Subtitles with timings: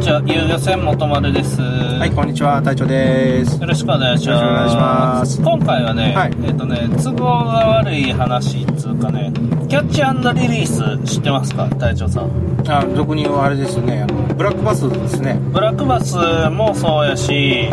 [0.00, 1.60] にちは、遊漁船元丸です。
[1.60, 3.60] は、はいこんにちは、隊長です。
[3.60, 4.32] よろしくお願いします。
[4.32, 9.30] しくお願いします今回はね、はいえっ、とね、都合が悪い話っつうかね、
[9.68, 10.00] キャッチ
[10.40, 11.68] リリース知ってますか？
[11.78, 12.30] 隊長さん。
[12.66, 15.38] あ、俗に言うあれですね、あの、ブラックバスですね。
[15.52, 16.16] ブラックバス
[16.48, 17.68] もそうやし、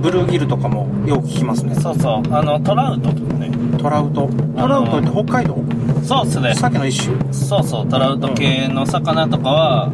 [0.00, 1.74] ブルーギルとかもよく聞きますね。
[1.74, 3.50] そうそう、あの、トラウトとかね。
[3.78, 4.30] トラウト。
[4.56, 5.56] トラウトって北海道？
[6.04, 6.54] そうっすね。
[6.54, 7.32] 鮭の一種？
[7.32, 9.90] そうそう、トラウト系の魚とかは、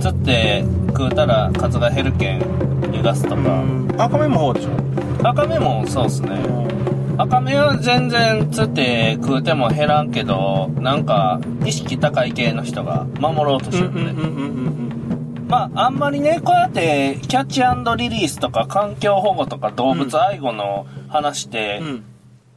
[0.00, 0.64] 釣って
[1.00, 3.34] 食うたら数が減るけん、逃がすとか。
[3.36, 3.94] うん。
[3.96, 4.70] 赤目も方でしょ？
[5.26, 6.38] 赤目もそうっすね。
[7.16, 14.12] 赤目は全然釣って食うても減らんけど、なんか意識高い系の人が守ろうとしてるね。
[15.48, 17.60] まあ、あんまりね、こうやってキャッチ
[17.96, 21.86] リリースとか環境保護とか動物愛護の話ってうん。
[21.86, 22.04] うん。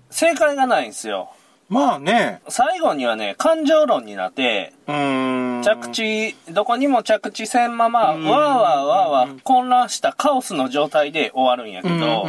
[0.09, 1.31] 正解がないんですよ。
[1.69, 5.42] まあね、最後にはね、感情論になって、うーん。
[5.63, 12.27] 着地、どこにも着地せんまま、わうんーわーわーわー混乱したカオスの状態で終わるんやけうんど、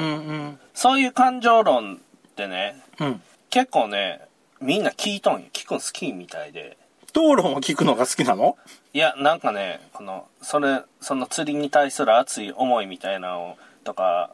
[0.73, 3.23] そういう感情論ってね、うん。
[3.51, 4.21] 結構ね、
[4.61, 5.47] みんな聞いとんよ。
[5.53, 6.77] 聞くん好きみたいで。
[7.11, 8.57] 討論を聞くのが好きなの？
[8.93, 14.31] いや、なんかね、この、それ、その釣りに対する熱い思いみたいなのとか、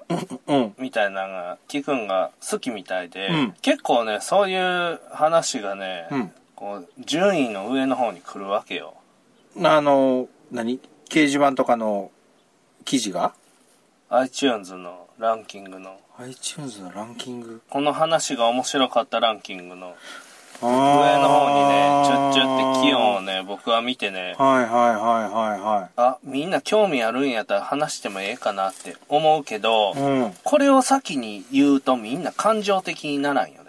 [0.46, 0.74] うん。
[0.78, 8.94] みたいなのが、聞くんが好きみたいで、うん結構ね、そういう話がね、うんこう、順位の上の方に来るわけよ。
[9.64, 10.78] あの、何？
[11.08, 12.10] 掲示板とかの
[12.84, 13.32] 記事が
[14.10, 17.62] ？iTunes のランキングの、iTunes のランキング？
[17.70, 19.94] この話が面白かったランキングの
[20.60, 24.96] 上上の方にね、チュッチュって気温をね、僕は見てね、はいはいはい
[25.30, 29.98] はいはあ、みんな興味あるんやったら話してもええかなって思うけど、い。
[29.98, 30.34] うん。
[30.44, 33.59] これを先に言うとみんな感情的にならんよね。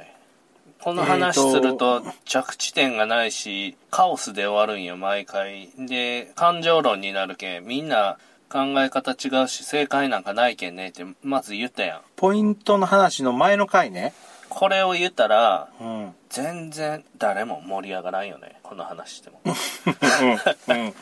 [0.83, 5.69] この話すると着地点がないし、カオスで終わるんよ、毎回。
[5.77, 8.17] で、感情論になるけん、みんな
[8.49, 12.01] 考え方違うし、正解なんかないけんねって、まず言ったやん。
[12.15, 14.13] ポイントの話の前の回ね。
[14.49, 15.87] これを言ったら、うん。
[15.87, 16.15] うん。
[16.29, 19.39] 全然誰も盛り上がらんよね、この話しても。
[19.45, 20.93] うん。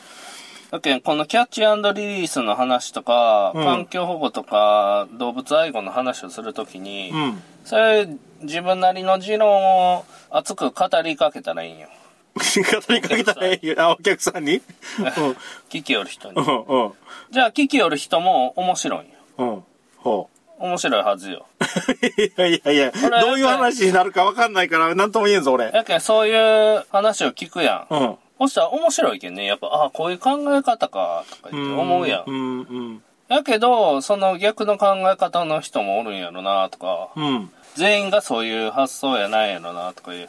[0.70, 1.00] だけん。
[1.00, 3.64] このキャッチリリースの話とか、うん。
[3.64, 7.42] 環境保護とか、動物愛護の話をするときに、うん。
[7.64, 8.08] それ
[8.42, 11.88] 自分なりの持論を熱く語りかけたらいいんよ。
[12.34, 13.74] 語りかけたらいいよ。
[13.78, 14.62] あ、お客さんに？
[15.68, 16.40] 聞きよる人にう。
[16.40, 16.64] ん。
[16.64, 16.92] うん。
[17.30, 19.14] じゃあ聞きよる人も面白いんよ。
[19.38, 19.64] うん。
[19.98, 20.28] ほ
[20.58, 21.46] 面白いはずよ。
[21.60, 21.64] う。
[22.22, 25.70] いやいやいや、れどういう話になるかわかんないから、なんとも言えんぞ、俺。
[25.72, 27.94] やけんそういう話を聞くやん。
[27.94, 28.16] うん。
[28.40, 29.44] そしたら面白いけんね。
[29.44, 32.24] やっぱ、ああ、こういう考え方か、とか言って思うやん。
[32.26, 32.60] うん。
[32.60, 33.02] うん。
[33.30, 37.50] やけど、その逆の考え方の人もおるんやろな、とか、うん。
[37.76, 40.28] 全員がそういう発想やないやろな、とかいう、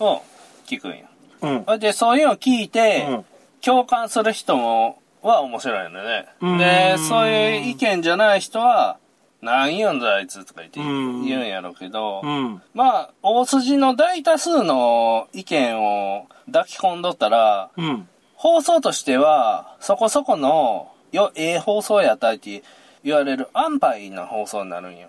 [0.00, 0.22] を
[0.66, 1.04] 聞くんや。
[1.40, 1.78] うん。
[1.78, 3.24] で、そういうのを聞いて、うん
[3.60, 6.26] 共感する人も、は面白いのね。
[6.40, 8.98] うんで、そういう意見じゃない人は、
[9.42, 12.62] なん言うんだあいつとか言ってうん言うんやろうけど、うん。
[12.74, 18.08] まあ、大筋の大多数の意見を抱き込んどったら、うん。
[18.34, 22.62] 放送としては、そこそこの、よ、ええ放送やったいって
[23.04, 25.08] 言われる安牌な放送になるんよ。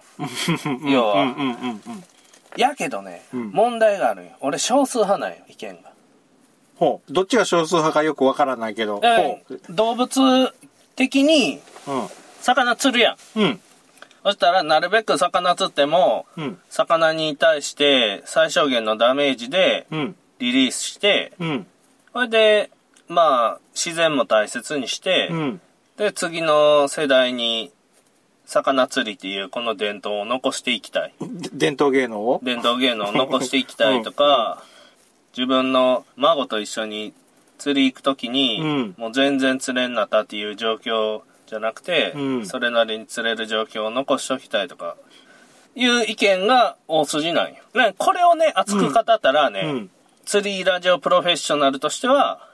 [0.86, 1.32] 要はうん。
[1.32, 1.50] うん。
[1.50, 1.82] うん。
[2.58, 4.32] やけどね、うん問題があるんよ。
[4.42, 5.92] 俺少数派なんよ、意見が。
[6.78, 7.14] ほう。
[7.14, 9.02] どっちが少数派かよくわからないけど。
[9.70, 10.54] 動物
[10.96, 11.60] 的に。
[12.42, 13.40] 魚釣るやん。
[13.40, 13.60] うん。
[14.24, 16.60] そしたら、なるべく魚釣っても、うん。
[16.70, 20.16] 魚に対して最小限のダメージでうん。
[20.40, 21.68] リリースして、うん。
[22.14, 22.72] それで、
[23.08, 25.62] まあ、自然も大切にして、うん。
[26.00, 27.72] で、次の世代に、
[28.46, 31.14] 魚釣りっていうこの伝統を残していきたい。
[31.20, 32.40] で伝統芸能を？
[32.42, 34.64] 伝統芸能を残していきたいとか、
[35.38, 37.14] 自分の孫と一緒に
[37.60, 44.96] 釣り行くときに、うんもう全然釣れんなったっていう状況じゃなくて、うんそれなりに釣れる状況を残しておきたいとか、
[45.76, 47.58] いう意見が大筋なんよ。
[47.76, 49.90] ね、これをね、熱く語ったらね、うん。
[50.26, 52.49] 釣りラジオプロフェッショナルとしては、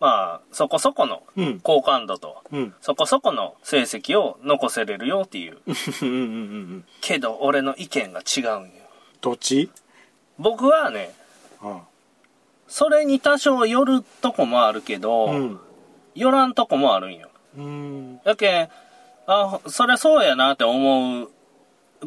[0.00, 1.60] まあ、そこそこのうん。
[1.60, 2.74] 好感度と、うん。
[2.80, 5.58] そこそこの成績を残せれるよっていう。
[7.02, 8.70] けど、俺の意見が違うんよ。
[9.20, 9.70] どっち？
[10.38, 11.14] 僕はね、
[11.60, 11.82] あ
[12.66, 15.60] それに多少寄るとこもあるけど、うん。
[16.14, 17.28] 寄らんとこもあるんよ。
[17.58, 18.20] うん。
[18.24, 18.68] だけん、
[19.26, 21.30] あ、そりゃそうやなって思う、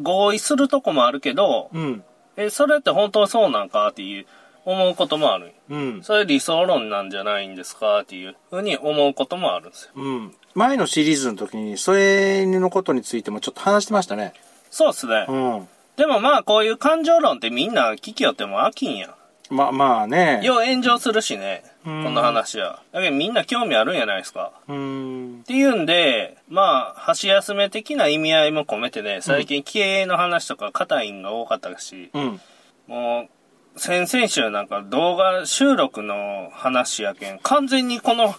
[0.02, 2.04] 合意するとこもあるけど、うん。
[2.36, 4.26] え、それって本当そうなんかっていう、
[4.64, 5.53] 思うこともあるんよ。
[5.68, 6.02] うん。
[6.02, 9.90] それ理想論なんじゃないんですかっていうふうに思うこともあるんですよ。
[9.96, 10.34] うん。
[10.54, 14.34] 前のシリーズの時に、それのことについてもちょっと話してましたね。
[14.70, 15.26] そうっすね。
[15.28, 15.68] うん。
[15.96, 19.14] でもまあこういう感情論ってみんな聞きよっても飽きんやん。
[19.50, 20.40] ま、まあね。
[20.42, 21.62] よう炎上するしね。
[21.84, 22.80] この話は。
[22.92, 24.52] だけどみんな興味あるんやないですか。
[24.68, 25.40] うん。
[25.42, 32.40] っていうんで、まあ、箸休め的な意味合いも込めてね、最近経営の話とか硬いんが多かったし、うん。
[32.86, 33.28] もう、
[33.76, 38.34] 先々週なんか動画収録の話やけん、完全にこの、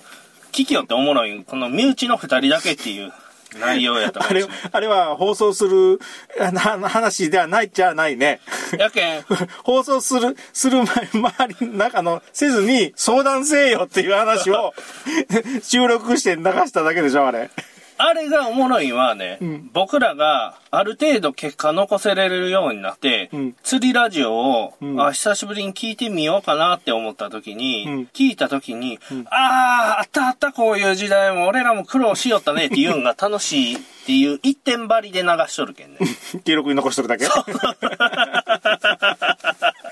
[0.52, 3.12] 危機よっておもろい、この身内の二人だけっていう
[3.60, 4.46] 内容やと思うあれ。
[4.72, 6.00] あれは放送する
[6.40, 8.40] あな話ではないっちゃないね。
[8.78, 9.26] やけん、
[9.64, 14.74] 放送する、する前、周り中の、せずに相談せえよっていう話を
[15.62, 17.50] 収録して流しただけでしょ、あれ。
[17.98, 19.70] あれがおもろいのはね、ん。
[19.74, 23.56] 僕らがある程度結果残せれるようになって、うん。
[23.64, 25.00] 釣りラジオを、ん。
[25.02, 28.10] あ、久しぶりに聞いてみようかなって思った時に、うん。
[28.14, 29.00] 聞いた時に、
[29.30, 35.98] ああ、あったあったこういう時代も俺らも苦労しよったねっていうのが楽しいっていう一点張りで流しとるけんね。
[36.44, 37.26] 記録に残しとるだけ？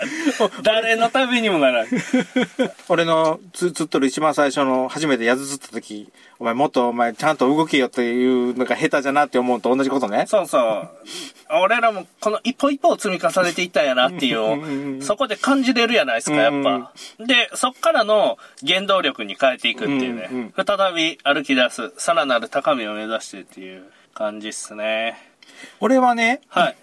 [0.63, 1.87] 誰のためにもならん。
[2.89, 6.09] 俺のつ釣っとる一番最初の初めてやず釣った時、
[6.39, 10.25] お前もっとお前ちゃんと動けよっていうのが下手じゃなって思うと同じことね。
[10.27, 10.89] そうそう。
[11.63, 16.91] 俺らもこの一歩一歩を積み重ねていったんやなっていうそこで感じれるやないですか、やっぱ。
[17.19, 20.29] で、そっからの原動力に変えていくっていうね。
[20.31, 25.17] うんうん再び歩き出す、さらなる高みを目指してっていう感じっすね。
[25.79, 26.75] 俺はね、はい。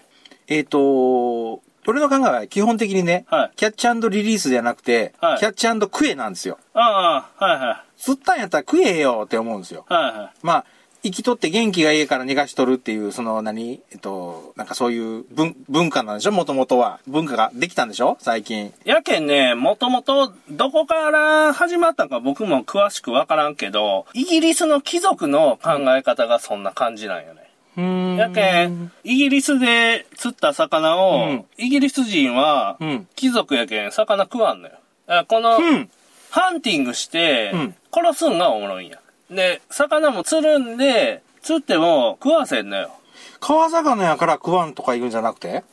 [0.47, 6.57] えっ、と、俺の考えは基本的にね、はいキャッチリリースじゃなくて、はいキャッチ食えなんですよ。
[6.73, 9.85] ああ、はいは釣ったんやったら食えよって思うんですよ。
[9.89, 9.93] い。
[9.93, 10.31] はいはい。
[10.41, 10.65] まあ、
[11.03, 16.31] 生きとって元気が家から逃がしとるっていう、その何、えっと、なんかそういう文文化なんでしょ？
[16.31, 16.99] もともとは。
[17.07, 18.17] 文化ができたんでしょ？
[18.19, 18.71] 最近。
[18.85, 27.49] やけんね、もともとどこから始まったか僕も詳しくわからんけど、イギリスの貴族の考え方がそんな感じなんよね。
[27.77, 34.75] うんやけん、イギリスで釣った魚を、うんイギリス人はうん、貴族やけん、魚食わんのよ。
[35.07, 35.89] あこの、うん。
[36.29, 38.99] ハンティングしてうん、殺すんがおもろいんや。
[39.29, 42.91] で、魚も釣るんで、釣っても食わせんのよ。
[43.39, 45.63] 川魚やから食わんとか言うんじゃなくて？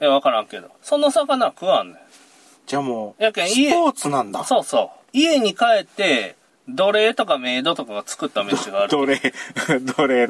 [0.00, 0.70] え、わからんけど。
[0.82, 2.00] その魚は食わんのよ。
[2.66, 4.44] じゃあもう、やけん家スポーツなんだ。
[4.44, 5.08] そうそう。
[5.12, 6.36] 家に帰って、
[6.68, 8.88] 奴隷とかメイドとかが作った飯がある。
[8.88, 9.20] 奴隷、
[9.80, 10.28] 奴隷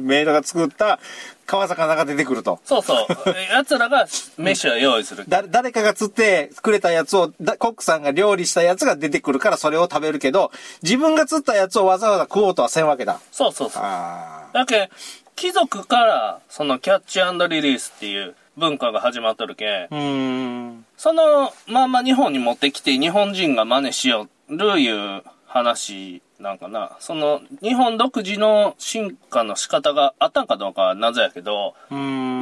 [0.00, 1.00] メイドが作った
[1.44, 2.60] 川魚が出てくると。
[2.64, 3.06] そうそう。
[3.52, 4.06] 奴らが
[4.38, 5.24] 飯を用意する。
[5.26, 10.52] だ、誰かが釣ってくれたやつを、だコックさんが料理したやつが出てくるからそれを食べるけど、
[10.82, 13.18] 自分が釣ったやつをわざわざ食おうとはせんわけだ。
[13.32, 13.82] そうそうそう。
[13.84, 14.88] あだけん
[15.34, 19.88] 貴族から、そのキャッチリリースっていう文化が始まっとるけ。
[19.90, 20.84] うーん。
[20.96, 26.96] そのまんま日本に持ってきて日本人が真似しよるいう話なんかな。
[26.98, 31.74] その日本独自の進化の仕方があったんかどうかは謎やけど。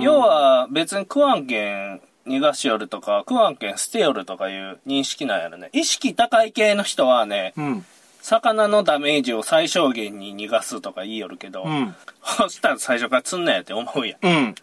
[0.01, 5.71] 要は別に食わんけん逃がしよるとか、食わんけん捨てよるとかいう認識なんやろね。
[5.73, 7.85] 意識高い系の人はね、うん。
[8.23, 11.95] 魚のダメージを最小限に逃がすとか言いよるけど、うん。
[12.23, 14.19] そしたら最初から釣んなやって思うやん。
[14.23, 14.55] うん。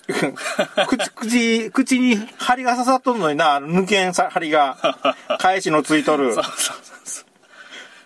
[0.88, 4.78] 口、 口、口に針が刺さっとるのにな、抜けんさ針が、
[5.40, 6.78] 返しのついとる そうそう。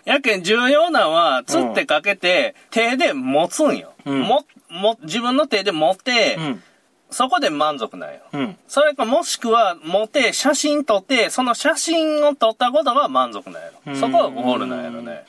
[0.04, 3.92] やけん重要なのは、釣ってかけて、手で持つんよ。
[4.04, 6.62] うんも、も、自分の手で持って、うん。
[7.10, 8.20] そこで満足なんよ。
[8.32, 8.56] うん。
[8.66, 13.94] それかもしくは持って写真撮って、その写真を撮ったことが満足なんやろ。
[13.94, 15.24] そこがゴールなんやろね。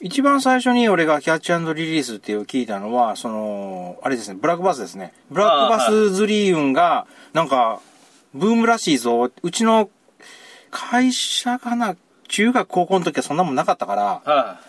[0.00, 5.14] 一番最初に俺がキャッチリリースっていう聞いたのは、その、あれですね、ブラックバスですね。
[5.30, 7.80] ブラックバス釣り運が、なんか、
[8.34, 9.30] ブームらしいぞ。
[9.42, 9.88] うちの
[10.70, 11.96] 会社かな、
[12.34, 14.60] 中学高校の時はそんなもんなかったから、は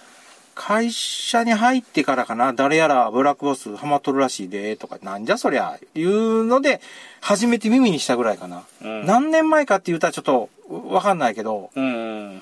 [0.54, 6.80] 会社に入ってからかな、誰やらブラックバスハマっとるらしいで、とか、なんじゃそりゃ、いうので、
[7.22, 8.66] 初めて耳にしたぐらいかな。
[8.84, 11.80] うん何年前かって言ったらちょっと、わかんないけど、い。
[11.80, 12.42] うん。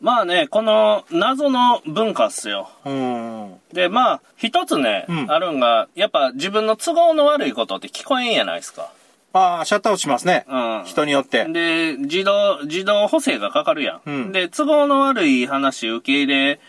[0.00, 2.70] まあね、この謎の文化っすよ。
[2.86, 3.54] うん。
[3.74, 8.90] で、まあ、一つね、うんあるんが、やっぱ自分の都合の悪いことって聞こえんやないですか。
[9.38, 10.44] ああ、シャットアウトしますね。
[10.48, 10.82] うん。
[10.84, 11.44] 人によって。
[11.46, 14.00] で、自動、自動補正がかかるやん。
[14.04, 16.60] うんで、都合の悪い話受け入れ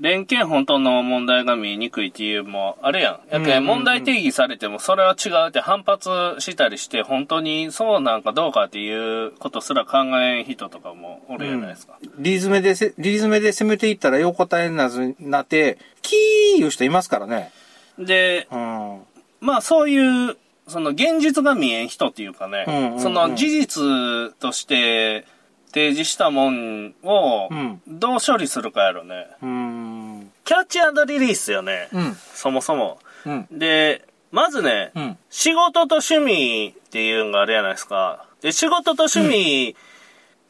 [0.00, 3.46] れんけ、本当の問題が見えにくいっていうもあるやん。
[3.46, 6.08] や問題提起されてもそれは違うって反発
[6.38, 11.98] したりして、本当にそうなんかどうかっていうことすら考えん人とかもおるやないですか。
[12.18, 17.50] リズメでせ、リズメで攻めていったら横答えになずなって、キーいう人いますからね。
[17.98, 19.00] で、うん。
[19.40, 20.36] まあそういう、
[20.70, 25.26] その現実が見えん人っていうかね、うんうんうんその事実として
[25.72, 29.26] 提示したもんをうんどう処理するかやろね。
[29.42, 30.32] うん。
[30.44, 31.88] キャッチリリースよね。
[31.92, 32.14] うん。
[32.14, 32.98] そもそも。
[33.24, 33.46] うん。
[33.52, 35.18] で、まずね、うん。
[35.28, 38.26] 仕事と趣味っていうのがあるじゃないですか。
[38.40, 39.76] で、仕事と趣味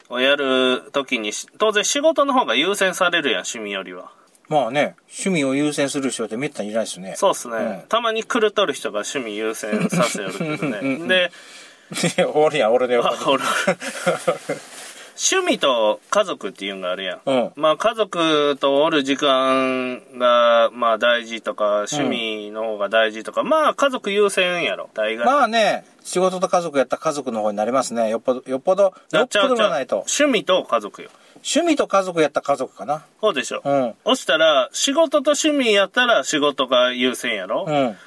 [0.09, 4.11] をやるときにし、当然仕事の方が優先されるやん、趣味よりは。
[4.51, 7.13] まあね、趣味を優先する人ってめったにいないですね。
[7.15, 7.55] そうっすね。
[7.55, 11.07] うんたまに狂っとる人が趣味優先させよるけどね。
[11.07, 13.15] で、 俺や、俺の横に。
[13.15, 13.43] あ俺
[15.21, 17.21] 趣味と家族っていうのがあるやん。
[17.25, 25.25] うんまあ家族とおる時間がまあ大事とか、趣味の方が大事とか、まあ家族優先やろ、大概。
[25.25, 28.09] まあね、仕事と家族やったら家族の方になりますね。
[28.09, 30.05] よっぽど、よっぽど、よっぽどちゃないと。
[30.07, 31.09] 趣味と家族よ。
[31.43, 33.05] 趣味と家族やったら家族かな。
[33.19, 33.61] そうでしょ。
[33.63, 33.95] うん。
[34.05, 37.97] そしたら、仕事と趣味やったら仕事が優先やろ、うん。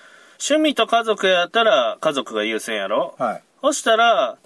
[0.40, 3.42] 趣味と家族やったら家族が優先やろはい。
[3.60, 4.36] そしたら、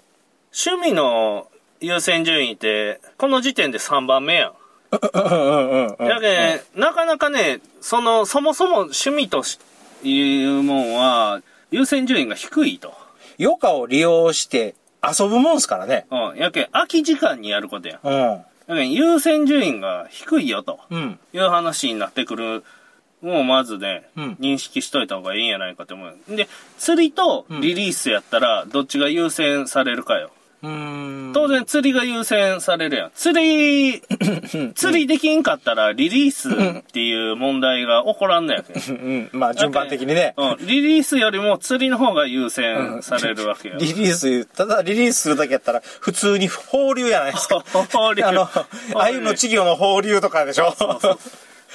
[0.51, 1.47] 趣味の
[1.81, 4.53] 優先順位って、この時点で3番目やん。
[4.91, 6.07] うんうんうんうん。
[6.07, 9.59] やけん、なかなかね、その、そもそも趣味とし
[10.03, 11.41] いうもんは、
[11.71, 12.93] 優先順位が低いと。
[13.39, 16.07] 余暇を利用して遊ぶもんすからね。
[16.11, 16.37] うん。
[16.37, 18.07] やけん、空き時間にやることやん。
[18.07, 18.41] うん。
[18.75, 20.79] 優先順位が低いよと。
[20.89, 21.19] うん。
[21.33, 22.63] いう話になってくる。
[23.21, 26.35] もうまずね、うん認識しといた方がいいんやないかと思う。
[26.35, 26.47] で、
[26.77, 30.31] 釣りとリリースやったら、どっちが優先されるかよ。
[30.61, 33.11] 当然釣りが優先されるやん。
[33.15, 34.01] 釣り、
[34.75, 38.95] 釣りできんかったらリリースっていう問題が起こらんのやけん。
[38.95, 39.39] うん。
[39.39, 40.33] まあ順番的にね。
[40.37, 40.57] うん。
[40.59, 43.75] リリースよりも釣りの方が優先されるわけよ。
[43.79, 47.63] リリース、ただリリースするだけやったら、普通に放流やないですか。
[47.93, 48.45] 放流 あの、
[48.93, 50.75] 鮎の稚魚の放流とかでしょ。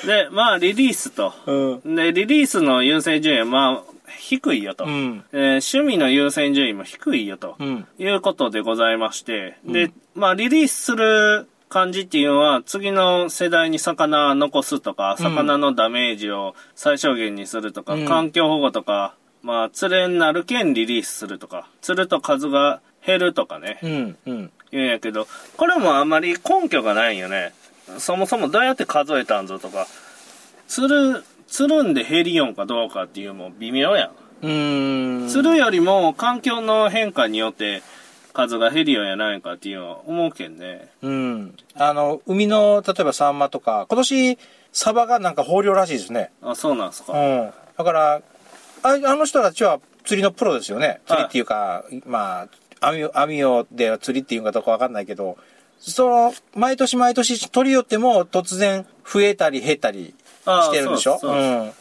[0.06, 1.32] で、まあ、リリースと。
[1.46, 1.96] うん。
[1.96, 4.84] で、リリースの優先順位は、まあ、低いよと。
[4.84, 5.24] うん。
[5.32, 5.40] えー
[5.76, 7.56] 趣味の優先順位も低いよと。
[7.58, 7.86] うん。
[7.98, 9.56] いうことでございまして。
[9.64, 24.16] で、まあ、リリースする感じっていうのは、次の世代に魚残すとか、魚のダメージを最小限にするとか、うん環境保護とか、まあ、釣れになるけんリリースするとか、釣ると数が減るとかね、うん。
[24.26, 24.50] うん。
[24.70, 27.52] 言うんやけど、これもあんまり根拠がないんよね。
[27.98, 29.86] そもそもどうやって数えたんぞとか、
[30.66, 31.22] 釣る、
[31.54, 34.10] 釣るんで減りよんかどうかっていうのも微妙やん。
[34.42, 35.28] うーん。
[35.28, 37.80] 釣るよりも環境の変化によって
[38.32, 40.88] 数が減るようやないかっていうのは思うけんね。
[41.00, 41.56] うん。
[41.76, 44.38] あの、海の、例えばサンマとか、今年、
[44.72, 46.32] サバがなんか豊漁らしいですね。
[46.42, 47.12] あ、そうなんすか。
[47.12, 47.52] うん。
[47.78, 48.22] だから、
[48.82, 51.02] ああの人たちは釣りのプロですよね。
[51.06, 52.48] 釣りっていうか、ま
[52.80, 55.38] あ、網を、網をで釣りっていうかどうかわかんないけど、
[55.78, 61.16] その、毎年毎年取り寄っても突然増えたり減ったりしてるでしょ？
[61.16, 61.72] うそううん。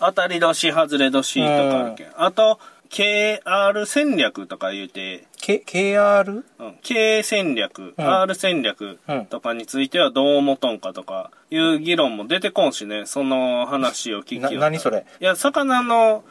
[0.00, 2.08] 当たり年、外れ年とかあるけん。
[2.16, 2.58] あと、
[2.90, 6.42] KR 戦略とか言うて、K、KR?
[6.58, 8.98] うん、K 戦略、うん R 戦略
[9.30, 15.04] とかについてはどう思とんかとかいう議論も出てこんしね、その話を聞きよ何それ？
[15.20, 16.24] いや、魚の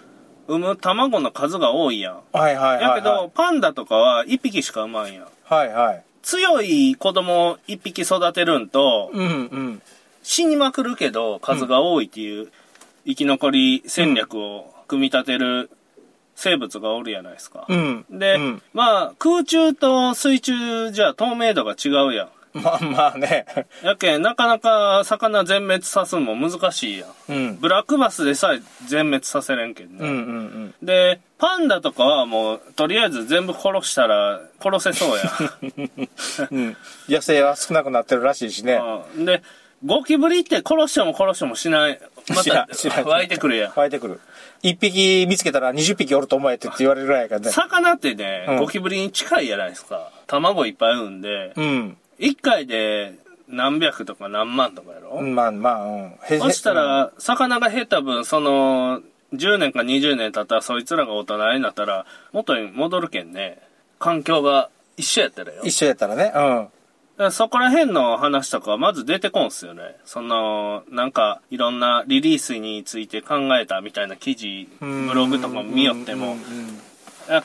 [0.48, 2.20] 産む卵の数が多いやん。
[2.32, 2.82] はいはいはい、はい。
[2.82, 5.28] やけど、パンダとかは1匹しか産まんやん。
[5.44, 6.04] はいはい。
[6.22, 9.82] 強い子供を1匹育てるんと、うんうん。
[10.24, 12.52] 死にまくるけど数が多いっていう
[13.06, 15.70] 生き残り戦略を組み立てる
[16.36, 17.66] 生物がおるやないですか。
[17.70, 18.06] うん。
[18.10, 22.30] で、うんまあ、空中と水中じゃ透明度が違うやん。
[22.54, 23.46] まあまあね。
[23.84, 27.10] やけん、なかなか魚全滅さすのも難しいやん。
[27.30, 27.60] うん。
[27.60, 29.98] ブラックバスでさえ全滅させれんけんね。
[30.00, 30.16] うんうん
[30.80, 30.86] うん。
[30.86, 35.24] で、パンダとかはもう、とりあえず全部殺したら殺せそうや
[36.52, 36.78] うん。
[37.10, 38.80] 野生は少なくなってるらしいしね。
[39.18, 39.42] で、
[39.86, 42.00] ゴキブリって殺しても殺してもしない。
[42.34, 42.68] また
[43.04, 43.74] 湧いてくるやん。
[43.76, 44.20] 湧いてくる。
[44.62, 47.50] 一匹見つけたら20匹おると思えってって言われるぐらいやからね。
[47.50, 50.10] 魚ってね、うんゴキブリに近いじゃないですか。
[50.28, 51.98] 卵いっぱい産んで、うん。
[52.18, 53.16] 一回で
[53.50, 56.18] 何百とか何万とかやろ、まあまあ、うん。
[56.24, 59.02] へそした、ら、魚が減った分、その、
[59.34, 63.60] 10年か20年経ったら、そいつらが大人になったら、元に戻るけんね。
[64.00, 65.62] 環境が一緒やったらよ。
[65.64, 66.32] 一緒やったらね。
[66.36, 66.68] うん。
[67.32, 69.96] そこら辺の話とかはまず出てこんすよね。
[70.04, 76.36] その、なんか、いろんなリリースについて考えたみたいな記事、ブログとか見よっても。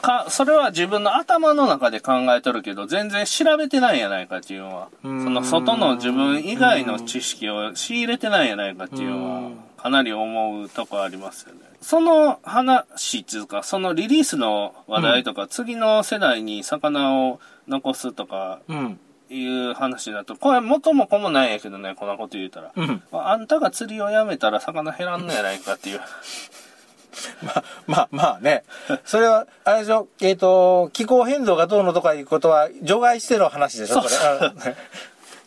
[0.01, 5.35] か、それは自分の頭の中で考えとるけど、全然調べてないんやないかっていうのは、そん。
[5.35, 11.61] の外の自分以外の知識を仕入れてないんやないかっていうのは、かなり思うとこありますよね。
[11.81, 19.01] その話っていうか、そのリリースの話題とか、次の世代に魚を残すとか、うん。
[19.31, 22.73] いう話だと、これ元も子もないんやけどね、こんなこと言うたら。
[22.75, 23.03] うん。
[23.13, 26.01] あんたが釣りをやめたら魚減らんのやないかっていう。
[27.43, 28.65] まあ、まあ、まあね。
[29.05, 34.47] それは、あれでしょ、えっ、と、気候変動がどうのとかいうことは、除外しての話でしょ、これ。
[34.47, 34.57] うん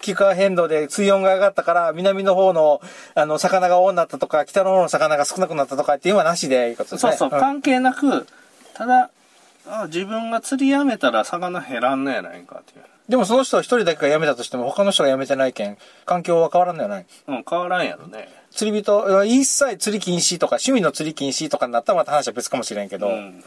[0.02, 2.82] 気候変動で水温が上がったから、南の方の、
[3.14, 7.12] あの、魚が多くなったとか、北の方の魚が少なくなったとかっていうのはなしで、いいことですね。
[7.14, 8.28] そうそう、ん関係なく、
[8.74, 9.12] ただ、
[9.68, 12.86] あ自分が釣りやめたら魚減らんのやないかっていう。
[13.12, 17.06] でもその人は一人だけが辞めたとしても他の人が辞めてないけん、環境は変わらんのやない？
[17.28, 18.30] うん、変わらんやろね。
[18.52, 23.44] 釣り人、一切釣り禁止とか、趣味の釣り禁止とかになったらまた話は別かもしれんけど、うん。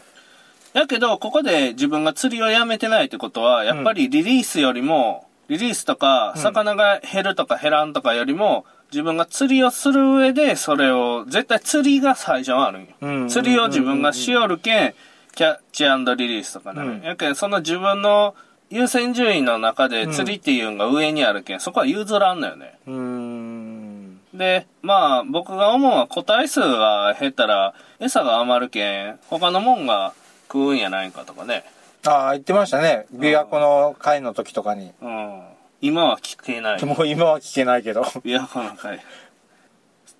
[0.73, 12.87] だけど、ここで自分が釣りをやめてないってことは、やっぱりリリースよりも、リリースとか、魚が減るとか減らんとかよりも、自分が釣りをする上で、それを、絶対釣りが最初はあるんよ。
[13.01, 13.29] うん。
[13.29, 14.93] 釣りを自分がしよるけん、
[15.33, 16.89] キャッチリリースとかなる。
[16.89, 17.01] うん。
[17.01, 18.35] やけん、その自分の
[18.69, 22.77] 優先順位の中で釣りっていうのが上にあるけん、そこは譲らんのよね。
[22.87, 24.19] うーん。
[24.33, 30.13] で、まあ、僕が思うのは個体数が減ったら、餌が余るけん、他のもんが
[30.51, 31.63] 食うんやないかとかね。
[32.05, 33.05] ああ、言ってましたね。
[33.13, 34.91] 琵琶湖の会の時とかに。
[35.01, 35.41] うん。
[35.81, 36.85] 今は聞けない。
[36.85, 38.01] もう今は聞けないけど。
[38.01, 38.99] 琵琶湖の会。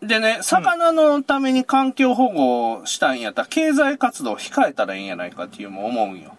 [0.02, 6.36] でね、魚のために環境保護したんやったら、経済活動を控えたらいいんやないかっていうのも思うんよ。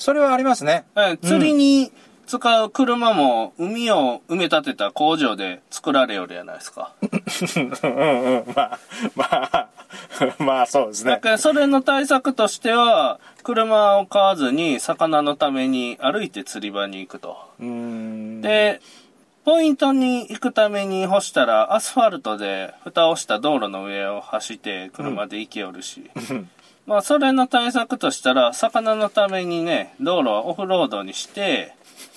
[0.00, 0.84] それはありますね。
[0.96, 1.92] え釣りに
[2.26, 6.94] 使う車も海を埋め立てた工場で作られよるやないですか。
[7.02, 8.44] うんうん。
[8.56, 8.78] まあ、
[9.14, 9.68] まあ、
[10.42, 11.10] まあそうですね。
[11.10, 17.36] だからそれの対策としては、車を買わずに魚のために歩いて釣り場に行くと。
[17.58, 18.80] で、
[19.44, 26.10] ポイントに行くために干したら、アスファルトで蓋をした道路の上を走って車で行けよるし。
[26.86, 31.74] まあ、それの対策としたら、魚のためにね、道路はオフロードにして、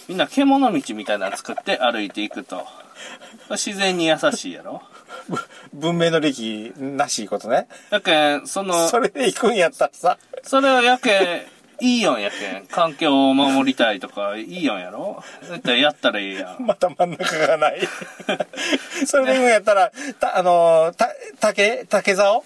[0.08, 2.66] みんな獣道みたいなの作って歩いていくと。
[3.52, 4.82] 自然に優しいやろ
[5.74, 7.68] 文明の歴なしいことね。
[7.90, 10.18] やけん、その、それで行くんやったらさ。
[10.44, 12.68] それはやけん、いいよんやけん。
[12.68, 16.64] 環境を守りたいとか、いいよんやろだってやったらいいやん。
[16.66, 17.82] また真ん中がない。
[19.06, 22.44] それで行くんやったら、た、あのー、た、竹、竹竿？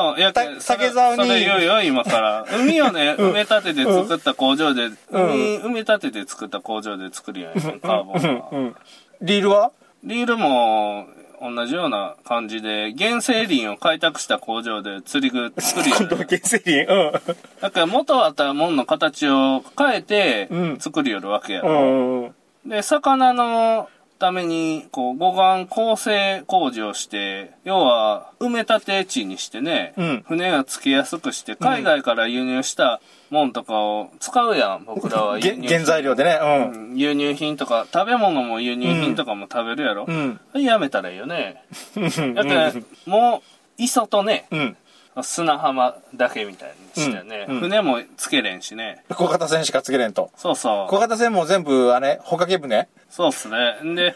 [0.00, 2.46] うん、やけん、たそれ竹竿にそれ言うよ、今から。
[2.52, 8.48] 海をね、 埋め立てて作った工場で、海、埋め立てて作った工場で作るやん、カーボンは。
[8.52, 8.76] うん。
[9.22, 9.70] リールは？
[10.02, 11.06] リールも、
[11.40, 16.26] 同じような感じで、原生林を開拓した工場で釣り具作るよ、今度はね。
[16.28, 16.84] 原生林。
[16.90, 17.12] うん。
[17.60, 21.70] だから元あったもんの形を変えてうん作るよるわけやうろ。
[21.80, 22.34] んうん。
[22.70, 23.88] で、魚の
[24.24, 36.38] ために、こう、護岸構成工事をして、要は、埋め立て地にしてね、うん船をつけやすくして、海外から輸入したもんとかを使うやん、僕らは原材料でね。
[36.42, 40.06] うん輸入品とか、食べ物も輸入品とかも食べるやろ。
[40.08, 40.40] うん。
[40.54, 41.62] やめたらいいよね。
[41.96, 42.34] うん。
[42.34, 42.72] だから、
[43.04, 44.76] もう、磯とね、うん。
[45.22, 49.04] 砂浜だけみたいにしてね、うんうん船もつけれんしね。
[49.10, 50.30] 小型船しかつけれんと。
[50.36, 50.90] そうそう。
[50.90, 52.88] 小型船も全部、あれ、ほかけ船？
[53.10, 53.78] そうっすね。
[53.84, 54.14] んで、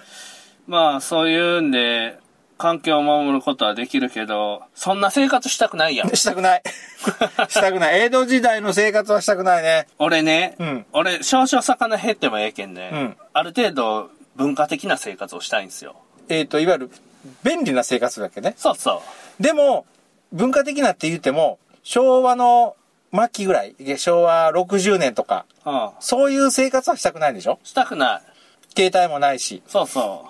[0.66, 2.18] まあ、そういうんで、
[2.58, 6.08] 環境を守ることはできるけど、そんな生活したくないやん。
[6.16, 6.62] したくない。
[7.48, 8.00] したくない。
[8.02, 9.86] 江戸時代の生活はしたくないね。
[9.98, 15.96] 俺ね、うん俺、少々魚減ってもええけんね、うんある程度文化的な生活をしたいんですよ。
[16.28, 16.90] えっ、と、いわゆる、
[17.44, 18.54] 便利な生活だっけね。
[18.56, 19.02] そうそ
[19.38, 19.42] う。
[19.42, 19.86] でも、
[20.32, 22.76] 文化的なって言っても、昭和の
[23.14, 25.90] 末期ぐらい、昭和60年とか、うん。
[26.00, 27.58] そういう生活はしたくないでしょ？
[27.64, 28.22] したくない。
[28.76, 29.62] 携帯もないし。
[29.66, 30.26] そうそ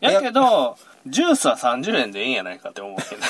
[0.00, 0.04] う。
[0.04, 3.22] やけど、ジュースは30円でいいんやないかって思うけど。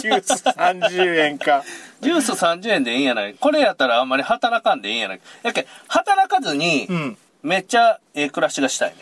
[0.00, 1.64] ジュース30円か。
[2.02, 7.18] ジュース30円でいいんやないこれやったらあんまり働かんでいいんやないやけん働かずにう、ん。
[7.42, 8.96] めっちゃええ暮らしがしたいね。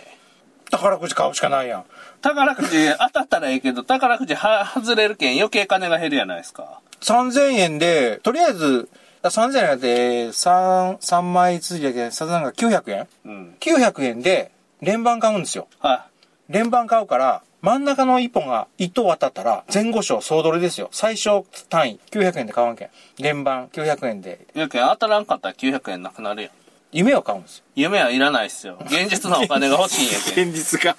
[0.71, 1.85] 宝くじ買うしかないやん。
[2.23, 6.81] 宝くじ 当たったらええけど、宝くじは外れるけん余計金が減るやないですか。
[7.01, 8.89] 3000円で、とりあえず、
[9.23, 13.09] あ3000円で、3、三枚続きだけど、さざんが900円？
[13.25, 13.57] うん。
[13.61, 15.67] ?900 円で、連番買うんですよ。
[15.81, 16.07] は
[16.49, 20.89] 連番買うから、真ん中の一本が一等当たったら、前後賞総取りですよ。
[20.93, 22.91] 最小単位、900円で買わんけん。
[23.19, 24.59] 連番900円で、い。
[24.59, 26.53] やけん当たらんかったら900円なくなるやん。
[26.93, 27.65] 夢を買うんですよ。
[27.77, 28.79] 夢はいらないっすよ。
[28.87, 30.49] 現実のお金が欲しいんやけん。
[30.51, 30.97] 現実が。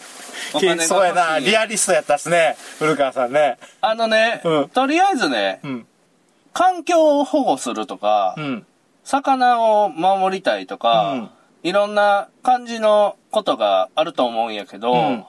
[0.53, 1.39] お金そうやな。
[1.39, 2.55] リアリストやったっすね。
[2.79, 3.57] 古川さんね。
[3.81, 5.87] あのね、うんとりあえずね、うん。
[6.53, 8.65] 環境を保護するとか、うん。
[9.03, 11.29] 魚を守りたいとか、うん
[11.63, 15.27] いろんな感じのことがあると思うんやけど。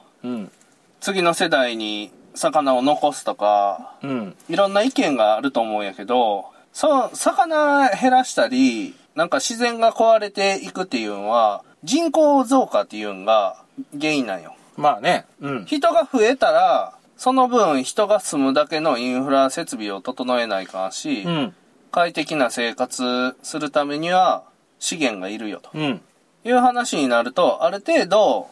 [0.99, 4.35] 次の世代に魚を残すとか、うん。
[4.49, 13.57] いろんな意見があると思うんやけど、そう、魚減らしたり、なんか自然が壊れていくっていうのは、人口増加っていうのが
[13.99, 14.55] 原因なんよ。
[14.77, 15.25] まあね。
[15.41, 15.65] うん。
[15.65, 21.55] 人が増えたら、その分人が住むだけのインフラ設備を整えないかんし、うん。
[21.91, 24.43] 快適な生活するためには
[24.79, 26.01] 資源がいるよとうん。
[26.43, 28.49] いう話になると、ある程度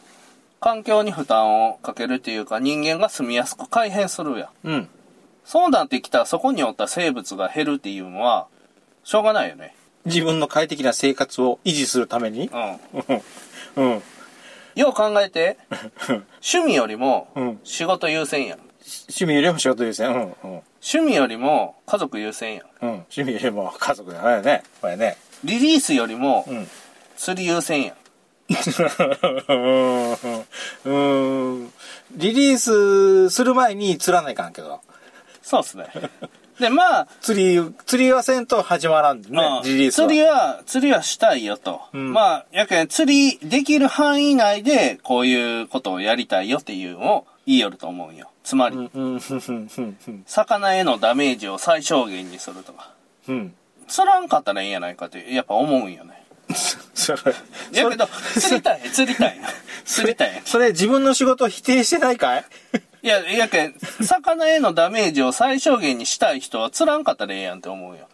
[0.60, 4.68] 環境に負担をかけるっていうか人間が住みやすく改変するやん。
[4.68, 4.88] うん。
[5.44, 8.46] そうなってきたらそこにおった生物が減るっていうのは、
[9.02, 9.74] しょうがないよね。
[10.04, 12.50] 自分の快適な生活を維持するために
[13.76, 13.84] うん。
[13.84, 14.02] うん。
[14.74, 15.58] よう考えて、
[16.42, 18.58] 趣味よりもうん仕事優先やん。
[19.08, 20.08] 趣味よりも仕事優先。
[20.08, 20.14] うん。
[20.14, 20.32] うん。
[20.44, 22.64] 趣味よりも家族優先やん。
[22.82, 22.88] うん。
[23.14, 24.62] 趣味よりも家族だよね。
[24.80, 25.16] これね。
[25.44, 26.68] リリースよりもうん。
[27.16, 27.94] 釣り優先や
[29.54, 30.16] ん。
[30.84, 30.92] う
[31.64, 31.72] ん。
[32.12, 34.80] リリースする前に釣らないかんけど。
[35.42, 35.86] そうっすね。
[36.62, 40.08] で、まあ、釣り、釣りはせんと始まらんでねまあ、リリースは。
[40.08, 41.82] 釣りは、釣りはしたいよと。
[41.92, 48.30] うんまあ、やけん釣りできる範囲内でこういうことをやりたいよっていうのを言いよると思うんよ。
[48.44, 48.90] つまり。
[50.26, 52.92] 魚へのダメージを最小限にするとか。
[53.28, 53.54] うん。
[53.88, 56.22] 釣らんかったらいいんやないかって、やっぱ思うんよね。
[56.94, 57.18] それ、
[57.72, 59.40] やけど、釣りたい、釣りたい。
[59.84, 60.42] 釣りたい。
[60.44, 62.44] それ自分の仕事を否定してないかい？
[63.04, 68.06] いや、やけん、魚へのダメージを最小限にしたい人は釣らんかったらええやんって思うよ。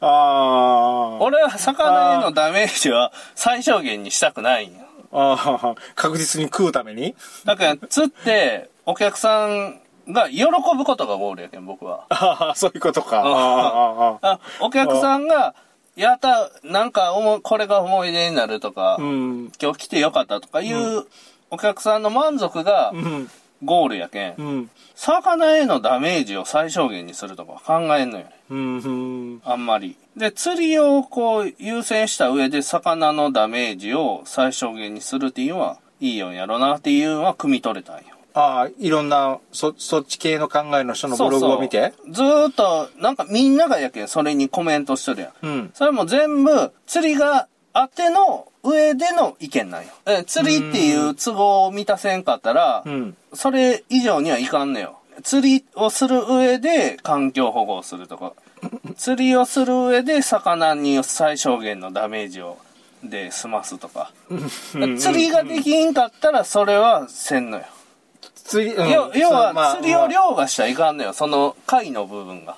[0.00, 1.18] ああ。
[1.20, 4.78] 俺は魚へのダメージは最小限にしたくないんよ。
[5.10, 7.16] ああ、確実に食うために？
[7.44, 12.06] だから、釣って、お客さんが喜ぶことがゴールやけん、僕は。
[12.08, 13.22] ああ、そういうことか。
[13.24, 15.56] あうんあ、お客さんが、
[15.96, 19.52] やった、なんか思い、これが思い出になるとか、うん。
[19.60, 21.06] 今日来てよかったとかいう、
[21.50, 23.30] お客さんの満足がうん。
[23.64, 24.70] ゴールやけん、うん。
[24.94, 28.30] 魚へのダメージを最小限にするとか考えんのよね。
[28.50, 28.78] うん。
[28.78, 28.88] う
[29.36, 29.42] ん。
[29.44, 29.96] あんまり。
[30.16, 38.02] で、釣りをこう優先した上で魚のダメージを最小限にするっていうのはいいよんやろなっていうのは汲み取れたんよ。
[38.34, 41.92] ああ、いろんな、そ、そっち系の考えの人のブログを見て？
[41.96, 45.46] そうそうずーっと、なんかみんながやけん、それにコメントしとるやん。
[45.46, 45.70] うん。
[45.74, 49.88] それも全部、釣りがあっての上での意見なんよ。
[50.06, 53.16] え釣りっていう都合を満たせんかったら、うん。
[53.34, 54.98] それ以上にはいかんのよ。
[55.22, 58.32] 釣りをする上で環境保護をするとか、
[58.96, 62.58] 釣りをする上で魚に最小限のダメージを
[63.02, 64.12] で済ますとか。
[64.98, 67.64] 釣りができんかったらそれはせんのよ。
[68.34, 71.12] 釣り、うん要は釣りを凌駕しちゃいかんのよ。
[71.12, 72.56] その貝の部分が。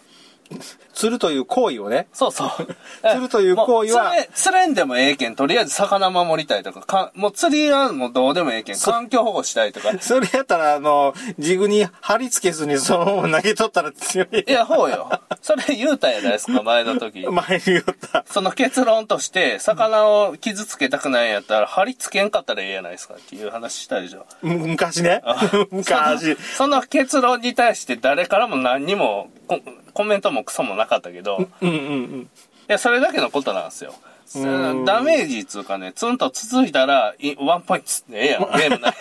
[0.94, 2.06] 釣るという行為をね。
[2.12, 2.50] そうそう。
[3.02, 9.90] 釣るという行為は釣れ、釣れんでもええけん、とりあえず魚守りたいとか、かもう釣りはもうどうでもええけん、環境保護したいとか。
[10.00, 14.44] それやったら、あの、ジグに貼り付けずにそのまま投げとったら強い。
[14.46, 15.10] いや、ほうよ。
[15.42, 17.26] それ言うたやないですか、前の時。
[17.28, 18.24] 前に言った。
[18.30, 24.26] その結論として、魚を傷つけたくないんやったら、貼り付けんかったらええやないですかっていう話したでしょ。
[24.42, 25.22] む昔ね。
[25.70, 26.36] 昔。
[26.56, 29.60] その結論に対して誰からも何にもコ
[29.92, 31.76] コメントもクソもなかったけど、いうんうんう
[32.18, 32.30] ん。
[32.68, 33.94] や、それだけのことなんですよ。
[34.38, 38.94] んダメージっつうかね、ツンと続いたら、いワンポイントってええやん、ゲームない。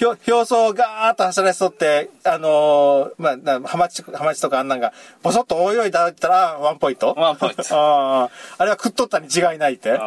[0.00, 7.14] 表表層をガーッと走らせとって、あのーまあ、なハマチ、ハマチとかあんなんが、ボソッと泳いだったら、ワンポイント？
[7.16, 7.62] ワンポイント。
[7.74, 9.98] ああ、あれは食っとったに違いないって？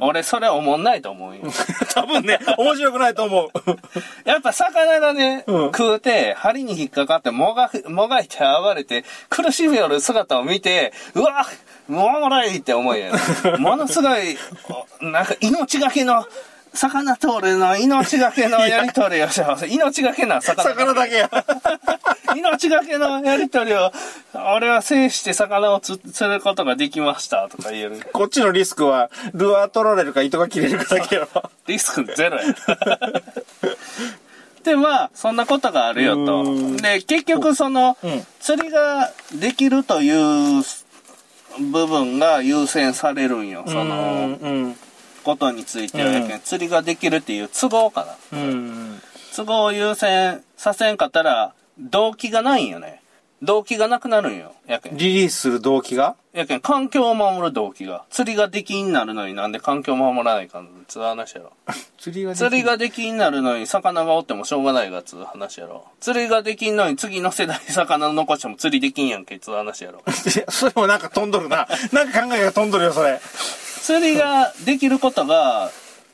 [0.00, 1.42] 俺、それおもんないと思うよ。
[1.94, 3.50] 多分ね、面白くないと思う。
[4.28, 11.44] やっぱ魚がね、うん食うて、針に引っかかって、もが、もがいて暴れて、苦しみよる姿を見て、うわもう
[11.90, 13.12] おもろいって思うよ。
[13.58, 14.36] ものすごい、
[15.00, 16.24] おなんか命がけの、
[16.72, 19.66] 魚と俺の命がけのやりとりをしよう。
[19.66, 20.70] 命がけな魚。
[20.70, 21.30] 魚だけや。
[22.36, 23.92] 命がけのやりとりを、
[24.54, 28.00] 俺は制して魚を釣釣ることができましたとか言える。
[28.12, 31.28] こっちのリスクは、ルアー取られるか糸が切れるかだけよ。
[31.66, 32.54] リスクゼロや。
[34.62, 36.42] で、まあ、そんなことがあるよと。
[36.42, 40.62] うんで、結局その、うん釣りができるという
[41.58, 43.64] 部分が優先されるんよ。
[43.66, 44.76] その、うん。
[45.22, 48.38] ことについては、うんやけん釣りができるっていう都合かな。
[48.38, 49.00] うん。
[49.36, 52.99] 都合を優先させんかったら、動機がないんよね。
[53.42, 54.52] 動機がなくなるんよ。
[54.66, 54.96] やけん。
[54.96, 56.14] リリースする動機が？
[56.32, 58.04] やけん、環境を守る動機が。
[58.10, 60.70] 釣りができんなるのになんで環境を守らないかんの？
[60.86, 61.52] つう話やろ。
[61.98, 65.86] 釣りができ釣りができんなるのに魚がおってもしょうがないがつう話やろ。
[66.00, 70.00] 釣りができんのに次の世代に魚残しても釣りできんやんけつう話やろ。
[70.04, 71.66] いやそれもなんか飛んどるな。
[71.92, 73.20] なんか考えが飛んどるよ、それ。
[73.82, 75.70] 釣りができることが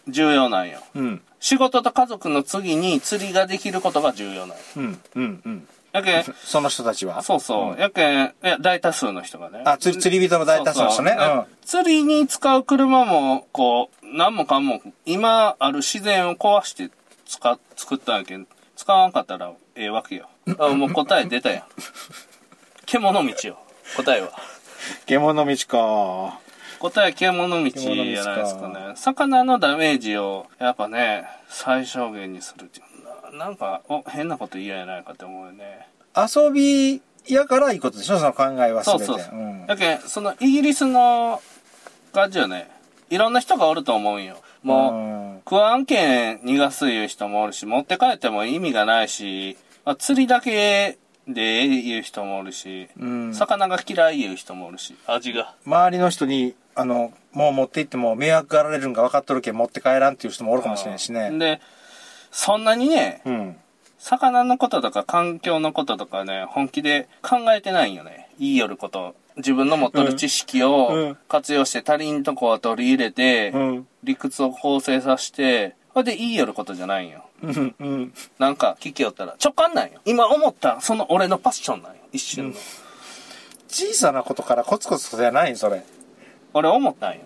[0.07, 0.79] 重要なんよ。
[0.95, 1.23] うん。
[1.41, 4.62] 仕事と家族の次に釣りができることが重要なんよ。
[4.77, 5.01] うん。
[5.15, 5.43] うん。
[5.45, 5.69] うん。
[5.96, 7.22] やけん、その人たちは？
[7.22, 7.80] そうそう。
[7.80, 9.62] やけん、いや、大多数の人がね。
[9.64, 11.12] あ、釣り、釣り人の大多数の人ね。
[11.12, 11.46] そうそう
[11.85, 16.90] 釣りに使う車も、こう、何もかも、今ある自然を壊して
[17.24, 20.28] 使っ、作ったんやけん、使わんかったらええわけよ。
[20.59, 21.62] あもう答え出たやん。
[22.87, 23.59] 獣道よ。
[23.96, 24.30] 答えは。
[25.06, 26.38] 獣道か。
[26.78, 28.92] 答え獣道じゃないですかね。
[28.96, 32.85] 魚のダメージを、やっぱね、最小限にするっていう
[33.38, 33.46] な。
[33.46, 35.87] なんか、お、変なこと言えないかって思うよね。
[36.16, 38.18] 遊びやからいいことでしょ？
[38.18, 38.85] その考えは。
[38.85, 39.35] そうそうそう。
[39.35, 41.42] んだけどそのイギリスの
[42.12, 42.70] 感じよね。
[43.11, 44.37] いろんな人がおると思うんよ。
[44.62, 44.99] もう、う
[45.35, 55.55] んクワン券逃がすいう人もおるし、持って帰っても意味がないし、まあ、釣りだけで言う人もおるし、うん魚が嫌い言う人もおるし、味が。
[55.66, 61.31] 周りの人に、あの、もう持って行っても迷惑がられるんが分かっとるけん持って帰らんっていう人もおるかもしれんしね。
[61.38, 61.61] で、
[62.37, 63.57] そんなにね、うん。
[63.99, 68.29] 魚のこととか環境のこととかね、本気で考えてないんよね。
[68.38, 69.16] 言いよること。
[69.38, 73.87] 自分の持っとる知識うをん活用して足りんとこは取り入れて、うん。
[74.05, 77.25] 理屈を構成させて、それで言いよることじゃないんよ。
[77.42, 77.75] うん。
[77.79, 78.12] うん。
[78.38, 80.01] なんか聞きよったら直感なんよ。
[80.05, 81.99] 今思った、その俺のパッションなんよ。
[82.12, 82.57] 一瞬の。
[83.66, 85.83] 小さなことからコツコツじゃないんそれ。
[86.53, 87.20] 俺思ったんよ。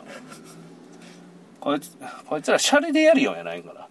[1.60, 1.96] こいつ、
[2.26, 3.88] こいつらシャレでやるようやないから。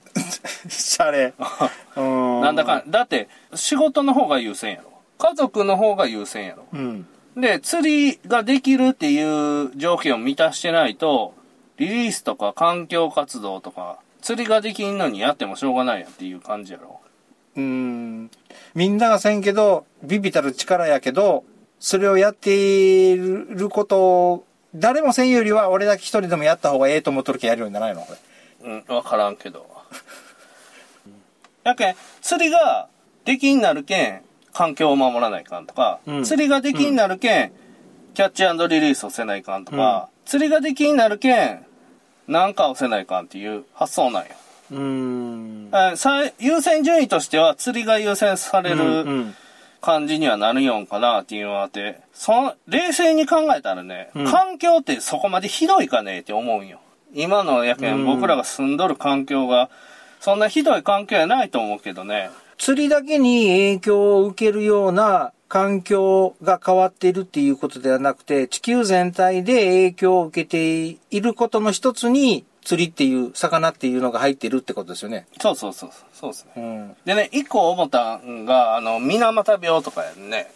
[0.67, 1.33] シャレ。
[1.95, 2.41] うん。
[2.41, 4.91] なんだかん、だって仕事の方が優先やろ。
[5.17, 6.65] 家族の方が優先やろ。
[6.73, 7.07] うん。
[7.37, 11.33] で、釣りができるっていう条件を満たしてないと、
[11.77, 16.99] リリースとか環境活動とか、釣りができんのにやってもしょうがないやんっていう感じやろ。
[17.55, 18.31] うん。
[18.75, 21.43] みんながせんけど、ビビたる力やけど、
[21.79, 28.13] それをやっていることを、誰もせんよりは俺だけ一人でもやった方がええと思っとるけんやるようにならないのこ
[28.61, 28.69] れ。
[28.69, 29.65] うん、わからんけど。
[31.63, 32.87] やけん、釣りが
[33.25, 34.21] できんなるけん、
[34.53, 37.51] 環境を守らないかんとか、うん釣りができんなるけん、
[38.13, 41.65] キャッチリリースをせないかんとか、釣りができんなるけん、
[42.27, 44.29] なんかをせないかんっていう発想なんよ。
[44.71, 45.71] うん。
[45.73, 49.35] え最優先順位としては釣りが優先されうるん。
[49.81, 56.79] 感じにはなるよんかなっていうのがあって、その、冷静に考えたらね、うん環境ってそこまでひどいかねって思うんよ。
[57.13, 59.69] 今のやけうんん僕らが住んどる環境が、
[60.19, 62.29] そんなひどい環境やないと思うけどね。
[62.57, 75.27] 釣りだけに影響を受けるような環境が変わっているっていうことではなくて、地球全体で影響を受けていることの一つに、釣りっていう、魚っていうのが入ってるってことですよね。
[75.41, 76.51] そうそうそう、そうですね。
[76.57, 76.95] うん。
[77.05, 80.51] でね、一個思ったんが、あの、水俣病とかやんね。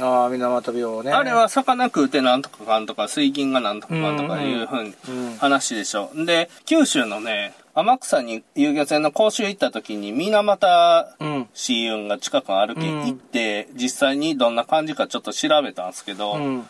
[0.00, 1.12] ああ、水俣病ね。
[1.12, 4.94] あれは魚食うてなんとかかんとか、水銀がなんとかかんとかいうふうに
[5.38, 6.24] 話でしょう。
[6.24, 11.48] で、九州のね、天草に遊漁船の講習行った時に水俣うん。
[11.54, 16.66] シー運が近くあるけ、うん行って、実際にどんな感じかちょっと調べたんですけど、うん。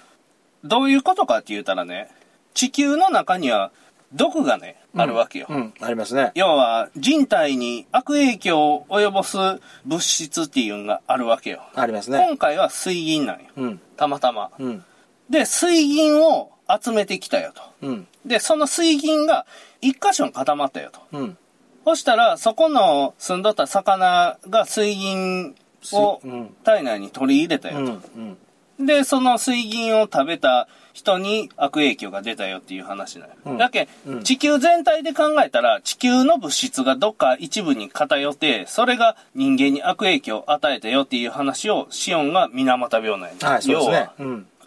[0.65, 2.09] どういうことかって言ったらね、
[2.55, 3.71] 地球の中には
[4.15, 5.47] 毒がね、あるわけよ。
[5.49, 5.75] うん。
[5.81, 6.33] ありますね。
[6.35, 9.37] 要は人体に悪影響を及ぼす
[9.85, 11.63] 物質っていうのがあるわけよ。
[11.75, 12.25] ありますね。
[12.29, 13.47] 今回は水銀なんよ。
[13.57, 13.81] うん。
[13.97, 14.51] たまたま。
[14.59, 14.85] うん。
[15.31, 17.63] で、水銀を集めてきたよと。
[17.87, 18.07] うん。
[18.27, 19.47] で、その水銀が
[19.81, 21.01] 一箇所に固まったよと。
[21.13, 21.39] うん。
[21.85, 25.55] そしたら、そこの住んどった魚が水銀
[25.93, 26.21] を
[26.65, 27.87] 体内に取り入れたうん。
[27.87, 28.39] ようん。
[28.87, 28.93] と。
[28.93, 33.33] で、その水銀を食べた人に悪影響が出たよっていう話なよ。
[33.47, 43.35] うんだけ、うん地球全体で考えたら、地球の物質がどっか一部に偏って、それが人間に悪影響を与えたよっていう話を、シオンが水俣病なんや。
[43.41, 43.63] はい。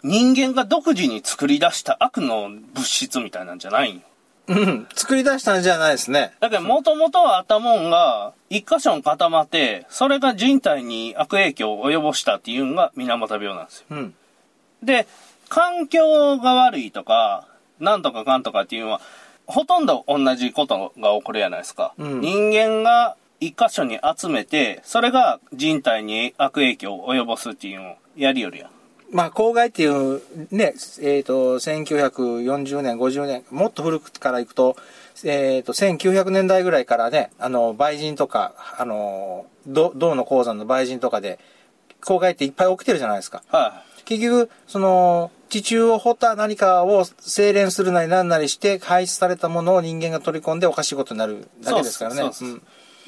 [0.02, 4.02] 人間が独自に作り出した悪の物質みたいなんじゃないんよ。
[4.48, 4.86] うん。
[4.94, 6.32] 作り出したんじゃないですね。
[6.40, 13.86] だけど、もともとあったもんが、一箇所に固まって、それが人体に悪影響を及ぼしたっていうのが水俣病なんですよ。
[13.90, 14.14] うん。
[14.82, 15.06] で、
[15.48, 17.46] 環境が悪いとか、
[17.80, 19.00] なんとかかんとかっていうのは、
[19.46, 21.94] ほとんど同じことが起こるじゃないですか。
[21.98, 28.70] うん人間が一箇所に集めて、それが人体に悪影響を及ぼすっていうのをやりよるやん。
[29.12, 34.76] まあ、公害っていう、ね、えっ、と、1940年、50年、もっと古くからいくと、
[35.24, 41.38] えっ、と、1900年代ぐらいからね、あの、売人とか、あの、銅銅の鉱山の売人とかで、
[42.04, 43.42] 公害っていっぱい起きてるじゃないですか。
[43.48, 52.30] は結局、その、地中を掘った何かを精錬するなりなんなりして、排出されたものを人間が取り込んでおかしいことになるだけですからね。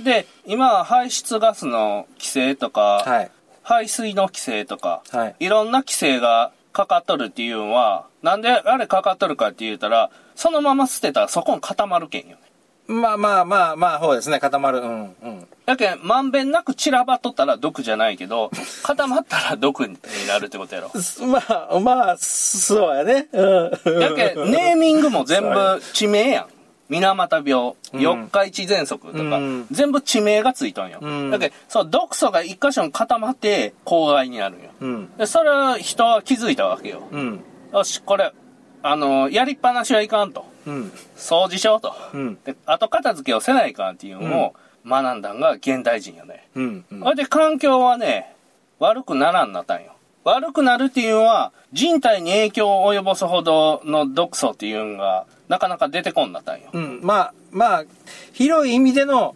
[0.01, 3.31] で、今は排出ガスの規制とか、はい。
[3.69, 5.37] 排水の規制とか、はい。
[5.41, 12.39] いろんな規制がかかっとるっていうのは、なんであれかかっとるかって言うたら、そのまま捨てたらそこに固まるけんよね。
[12.87, 14.79] まあまあまあまあ、そうですね、固まる。
[14.79, 15.47] うん、うん。
[15.67, 18.51] だけん、まんべんなく散らばっとったら毒じゃないけど、
[18.85, 20.91] 固まったら毒になるってことやろ。
[20.99, 23.29] すまあ、まあ、そうやね。
[23.33, 23.71] うん。
[24.01, 26.47] だけん、ネーミングも全部地名やん。
[26.89, 30.99] 水俣病、うん四日市喘息とか、うん全部地名がついとんよ。
[31.01, 34.71] うんだけん、そう、毒素が一箇所に固まって、公害になるんよ。
[34.81, 35.17] うん。
[35.17, 37.03] で、それは人は気づいたわけよ。
[37.11, 37.41] うん。
[37.73, 38.33] よし、これ、
[38.83, 40.47] あの、やりっぱなしはいかんと。
[40.67, 40.93] うん。
[41.17, 41.95] 掃除しようと。
[42.15, 42.39] うん。
[42.45, 44.55] で、後片付けをせないかんっていうのを
[44.87, 46.49] 学んだんが現代人よね。
[46.55, 46.85] うん。
[46.91, 48.35] うんそれで環境はね、
[48.79, 49.93] 悪くならんなったんよ。
[50.29, 56.69] 悪くなるっていうのは、人体に影響を及ぼすほどの毒素っていうのが、なかなか出てこんなったんよ。
[56.73, 57.01] うん。
[57.03, 57.85] まあ、まあ、
[58.33, 59.35] 広い意味での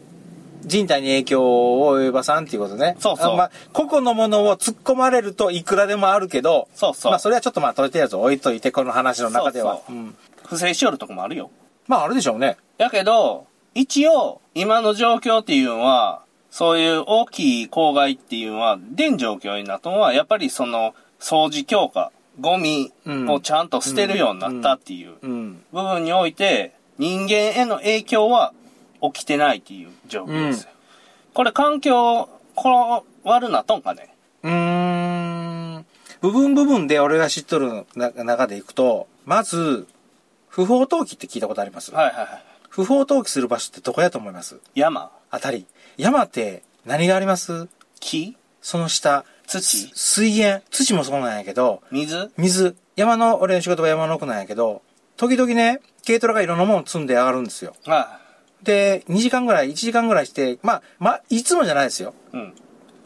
[0.65, 1.43] 人体に影響
[1.81, 2.97] を及ばさんっていうことね。
[3.01, 9.77] そうそうあまあ、個々のものを突っ込まれるといくらでもあるけど、そうそうまあ、それはちょっとまあ、とりあえず置いといて、この話の中では。
[9.77, 11.51] そうそううん不正しよるとこもあるよ。
[11.87, 12.59] まあ、あるでしょうね。
[12.77, 16.22] やけど、一応、今の状況っていうのは、
[16.53, 25.65] そういう大きい公害っていうのは、出ん状況になったのは、やっぱりその、掃除強化、ゴミをちゃんと捨てるようになったっていううん。
[25.73, 28.53] 部分において、人間への影響は
[29.01, 30.71] 起きてないっていう状況ですよ。
[31.33, 35.87] これ環境、この悪なっとんかねうーん。
[36.21, 39.87] 部分部分で俺が知っとるな中でいくと、まず、
[40.49, 41.93] 不法投棄って聞いたことあります？
[41.95, 42.45] はいはいはい。
[42.69, 44.61] 不法投棄する場所ってどこやと思います？
[44.75, 45.67] 山あたり。
[45.97, 47.67] 山って何があります？
[48.01, 48.37] 木？
[48.61, 49.25] その下。
[49.47, 49.61] 土？
[49.63, 50.63] す水源？
[50.71, 52.31] 土もそうなんやけど、水？
[52.37, 52.77] 水。
[52.97, 54.83] 山の、俺の仕事は山の奥なんやけど、
[55.17, 57.75] 時々ね、軽トラがいろんなもの積んで上がるんですよ。
[57.87, 58.21] は
[58.63, 62.15] で、2時間ぐらい、1時間ぐらいして、まあ、まあ、いつもじゃないですよ。
[62.35, 62.37] い。
[62.37, 62.55] うん。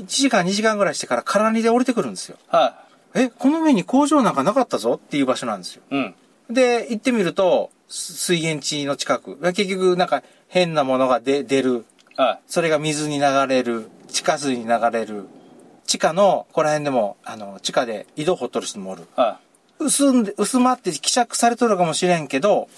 [0.01, 2.37] 1時間、2時間ぐらいしてから空荷で降りてくるんですよ。
[2.49, 2.85] は
[3.15, 4.95] え、この上に工場なんかなかったぞ？
[4.95, 5.83] っていう場所なんですよ。
[5.91, 5.95] い。
[5.95, 6.15] うん。
[6.51, 9.37] で、行ってみると、す水源地の近く。
[9.53, 11.85] 結局、なんか変なものが出出る。
[12.17, 13.91] はそれが水に流れる。
[14.09, 15.27] 地下水に流れる。
[15.87, 19.03] 地下の、ここら辺でも、あの、地下で井戸掘っとる人もおる。
[19.03, 19.07] い。
[19.21, 19.39] は
[19.79, 22.69] 薄んで、薄まって希釈されとるかもしれんけど、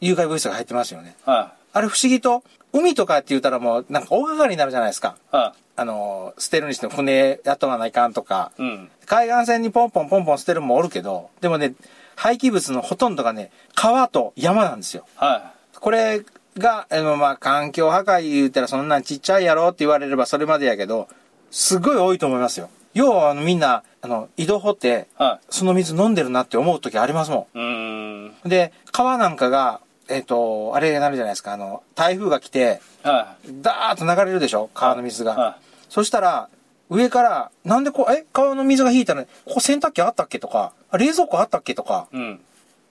[0.00, 1.16] 有害物質が入ってますよね。
[1.26, 1.30] い。
[1.30, 5.16] はあれ不思議と、海とかって言ったらもう、なんか大掛かりになるじゃないですか。
[5.32, 8.52] あの、捨てるにしても船雇わないかんとか。
[8.58, 8.62] い。
[8.62, 8.90] うん。
[9.06, 11.74] 海岸線にポンポンポンポン捨てるのもおるけど、でもね、
[12.16, 15.06] 廃棄物のほとんどがね、川と山なんですよ。
[15.16, 16.24] はこれ
[16.58, 21.08] が、あの、まあ、環境破壊言ったらそんなんちっちゃいやろって言われればそれまでやけど、
[21.50, 22.68] すごい多いと思いますよ。
[22.94, 25.22] 要は、あの、みんな、あの、井戸掘って、い。
[25.22, 27.58] はその水飲んでるなって思う時ありますもい。
[27.58, 28.26] うーん。
[28.26, 28.34] ん。
[28.44, 34.70] で、川なんかが、えっ、と、あれになるじゃないですか、あの、台風が来て、はダーッと流れるでしょ？
[34.74, 35.26] 川の水い。
[35.26, 35.32] が。
[35.32, 36.48] はそしたら、
[36.90, 42.16] 上から、なんでこう、え、川の水が引いたら、ここ洗濯機あったっけとか、あ冷蔵庫あったっけとか、い。
[42.16, 42.40] うん。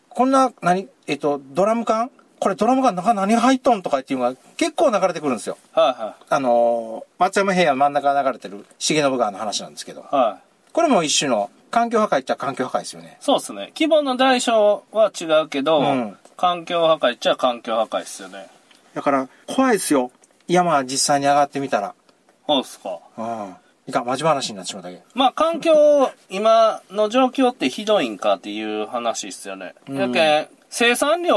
[0.09, 2.11] こんな、何、えっと、ドラム缶？
[2.39, 5.57] これドラム缶中何が入っとんとかっていうのが結構流れてくるんですよ。
[5.73, 5.85] はい。
[6.01, 10.15] はあのー松山平野の真ん中流れてる重信川の話なんですけどい。。
[10.15, 10.71] はい。
[10.71, 13.17] これも一種の環境破壊っちゃ環境破壊ですよね。
[13.19, 13.71] そうですね。
[13.75, 18.47] 規模の大小は違うけど、うん環境破壊っちゃ環境破壊ですよね。
[18.93, 20.11] だから、怖いですよ。
[20.47, 21.95] 山実際に上がってみたら。
[22.47, 22.99] そうっすか。
[23.17, 23.55] うん。
[23.87, 25.01] いかん、マジ話になってしまったけど。
[25.15, 25.73] まあ環境、
[26.29, 29.73] 今の状況ってひどいんかっていう話っすよね。
[29.89, 31.35] うんやけん、生産量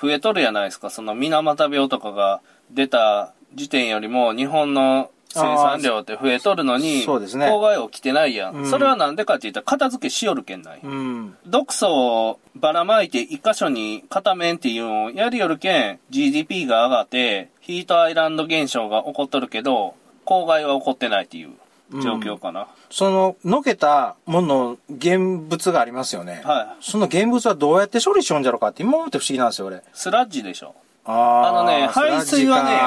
[0.00, 0.90] 増えとるやないですか。
[0.90, 8.54] その水俣病とかが出た時点よりも日本の生産量って増えとるのに、そうですね公害起きてないやん。
[8.54, 10.80] うんそれはなんでかって言ったら片付けしよるけんない。
[10.82, 11.36] うん。
[11.46, 21.50] 毒素をばらまいて一箇所に片面っていうのをやりよるけん GDP が上がってヒートアイランド現象が起こっとるけど公害は起こってないっていう
[21.92, 22.68] 状況かな。
[22.90, 26.42] その、のけたもの、現物がありますよね。
[26.44, 26.84] はい。
[26.84, 29.82] その現物はどうやって処理しようんじゃろうかって今思って不思議なんですよ、俺。
[29.92, 30.74] スラッジでしょ。
[31.04, 32.78] ああのね、排水はねね、、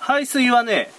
[0.00, 0.90] 排水はね、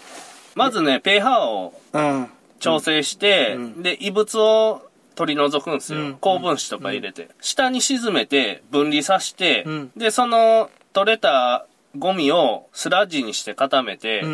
[0.56, 2.30] まずね、pH をうん。
[2.60, 4.82] 調整して、うんで、異物を
[5.16, 6.00] 取り除くんですよ。
[6.00, 7.30] うん高分子とか入れて。
[7.42, 11.66] 下に沈めて、分離させて、うんで、その取れた
[11.98, 14.34] ゴミをスラッジにして固めて、うんう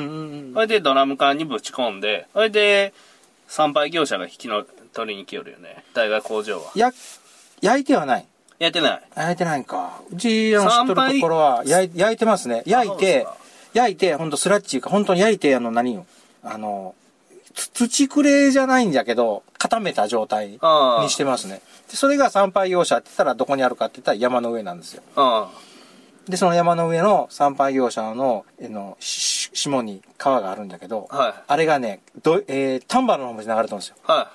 [0.52, 2.94] んそれでドラム缶にぶち込んで、それで
[3.54, 5.84] 参拝業者が引きの取りに来よるよね。
[5.94, 6.72] 大学工場は。
[6.74, 6.92] や、
[7.62, 8.26] 焼いてはない。
[8.58, 9.02] やってない。
[9.16, 10.02] 焼いてないんか。
[10.12, 12.64] うちの知っとるところは焼い焼いてますね。
[12.66, 13.28] 焼いて
[13.76, 16.08] 焼いて、ほんとスラッチか、本当に焼いて、あの何よ。
[16.42, 16.96] あの、
[17.54, 21.62] つ土くれじゃないんだけど、固めた状態ああにしてますね。
[21.92, 25.04] でそれが参拝業者って言ったらどこにあるかって言ったら山の上なんですよ。
[25.16, 25.46] うん。
[26.28, 31.34] で、その山の上の参拝業者の、えの、し下に川があるんだけど、はい。
[31.48, 33.96] あれがね、ど、えー、丹原の方まで流れてるんですよ。
[34.04, 34.32] は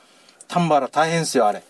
[0.48, 1.62] 丹原大変ですよ、あれ。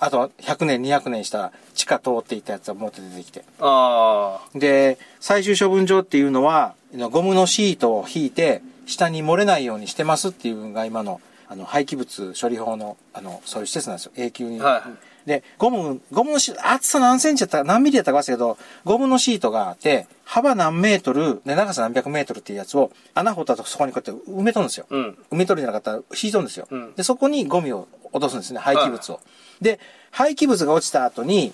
[0.00, 3.40] あと、100年、200年した地下通っていったやつが持って出てきて。
[3.40, 3.42] い。
[3.60, 6.74] あで、最終処分場っていうのは、
[7.10, 14.12] ゴムのシートを引いて、下に漏れないようにしてますっていうのが今の、あの、廃棄物処理法の、あの、そういう施設なんですよ。
[14.16, 14.58] 永久に。
[14.58, 14.82] は
[15.26, 24.86] で、ゴム、ゴムのシート、厚さ何センチやったか、何ミリやったか忘れたけど、ゴムのシートがあって、幅何メートル、で、長さ何百メートルっていうやつを、穴掘ったとそこにこうやって埋めとるんですよ。
[24.90, 24.94] い。
[24.94, 25.18] うん。
[25.32, 26.68] 埋めとるんじゃなかったら引いとるんですよ。
[26.70, 29.20] うんで、そこにゴミを落とすんですね、廃棄物を。
[29.60, 29.78] で、
[30.10, 31.52] 廃棄物が落ちた後に、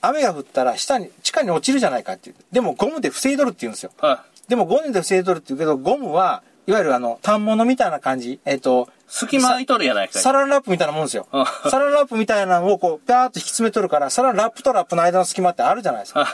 [0.00, 2.36] 雨が降ったら下に、地下に落ちるじゃないかっていう。
[2.50, 3.92] でもゴムで防いどるって言うんですよ。
[3.98, 8.40] はでもゴムで防いどるって言うけど、ゴムは、いわゆるあの、反物みたいな感じ。
[8.44, 10.22] えっ、と、隙間空いとるやないかい。
[10.22, 11.44] サランラップみたいなもんですようん。
[11.70, 16.22] サランラップみたいなのをこう、ピャーっと引き詰めとるから、サランラップとラップの間の隙間ってあるじゃないですか。
[16.22, 16.26] あ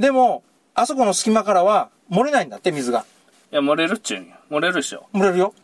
[0.00, 0.42] でも、
[0.74, 3.04] あそこの隙間からは漏れないんだって、水が。
[3.52, 4.36] いや、漏れるっちゅうんや。
[4.50, 5.06] 漏れるでしょ。
[5.14, 5.54] 漏れるよ。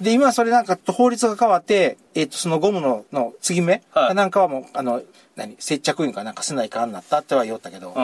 [0.00, 5.00] で、今それなんか法律が変わって、えっ、と、そのゴムの、の継ぎ目、はいなんかはもう、あの、
[5.36, 7.94] 何、接着印かなんかせないかんなったっては言おったけど。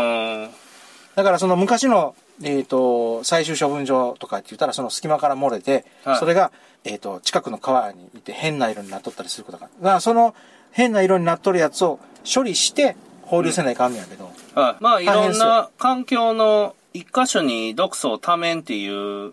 [1.17, 6.53] だからその昔の、えっ、と、最終処分場とかって言ったら、その隙間から漏れて、はいそれが、
[6.84, 9.68] えっ、と、近くの川にいて変な色になっとったりすることが。
[9.80, 10.34] だからその
[10.70, 14.82] 変な色になっとるやつを処理して放流せないかんねやけど、はい。
[14.82, 19.32] まあ、いろんな環境の一箇所に毒素をためんっていう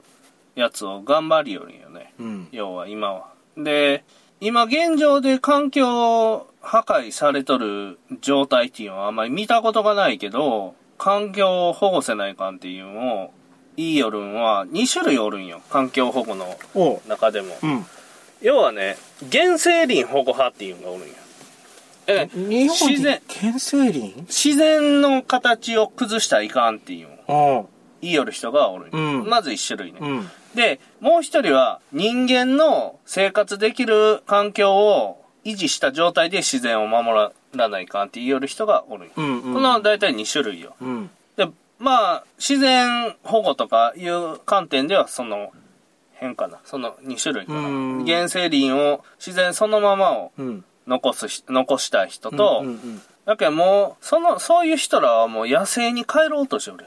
[0.55, 2.13] やつを頑張りよるんよね。
[2.19, 2.47] うん。
[2.51, 3.27] 要は今は。
[3.57, 4.03] で、
[4.41, 13.33] 今現状で環境破壊されとる状態っていうのはあんまり見たことがないけど、環境を保護せないかんっていうのを
[13.77, 15.61] 言いよるんは2種類おるんよ。
[15.69, 16.57] 環境保護の。
[17.07, 17.55] 中でも。
[17.61, 17.85] うん。
[18.41, 18.97] 要はね、
[19.31, 21.13] 原生林保護派っていうのがおるんよ。
[22.07, 24.15] え、日本自然で、原生林？
[24.21, 27.67] 自然の形を崩したらいかんっていうのをおう。
[28.01, 29.21] 言いよる人がおるんよ。
[29.21, 29.99] うんまず一種類ね。
[30.01, 30.29] うん。
[30.53, 39.11] で、もう一人は人間の生活できる環境を維持した状態で自然を守らないかんって言いよる人がおる。
[39.15, 39.41] うん。
[39.41, 39.53] うん。
[39.53, 40.75] この大体2種類よ。
[40.81, 41.09] うん。
[41.35, 41.47] で、
[41.79, 45.51] まあ、自然保護とかいう観点ではその
[46.13, 46.59] 変かな。
[46.65, 48.05] その2種類かうんな。
[48.05, 50.65] 原生林を自然そのままをうん。
[50.87, 56.85] 残すし、残したい人と、うんうんだけどもう、その、そういう人らはもう野生に帰ろうとしておる。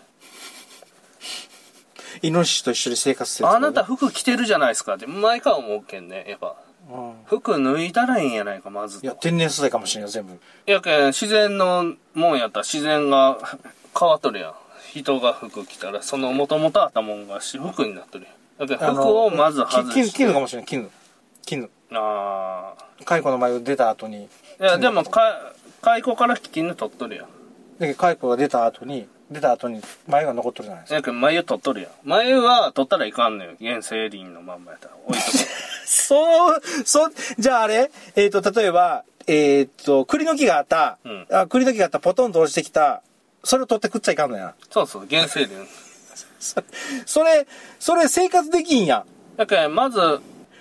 [2.23, 6.57] イノシシと一緒に生活してるあなた服着てるじゃないですかって毎回思うけんね、やっぱ。
[6.89, 9.07] うん服脱いだらいいんやないか、まずと。
[9.07, 10.41] いや、天然素材かもしれない、全部。
[10.67, 13.39] やけん、自然のもんやったら自然が
[13.99, 14.55] 変わっとるやん。
[14.95, 18.31] 人が服着たら、その元々あったもんがし服になっとるや
[18.65, 18.69] ん。
[18.69, 20.11] だけど服をまず外して。
[20.11, 20.91] 絹かもしれない、絹。
[21.45, 21.71] 絹。
[21.93, 22.75] あ
[23.05, 24.29] 蚕の繭出た後に。
[24.61, 24.65] あ。
[24.65, 27.27] いや、でも、か、蚕から絹取っとるやん。
[27.79, 31.13] で、蚕が出た後に、出た後に繭が残ってるじゃないですか。
[31.13, 31.91] 眉取っとるやん。
[32.05, 33.53] 眉は取ったらいかんのよ。
[33.61, 34.95] 原生林のまんまやったら。
[35.07, 35.37] 置いとく。
[35.87, 43.03] そう、そう、じゃああれえっ、と、例えば、えっ、と、栗の木があった、うんあ、栗の木があった、ポトンと落ちてきた、
[43.45, 44.55] それを取って食っちゃいかんのや。
[44.71, 45.55] そうそう、原生林。
[46.39, 46.63] そ
[47.07, 47.47] それ、
[47.79, 49.05] それ生活できんやん。
[49.37, 50.01] だけん、まず、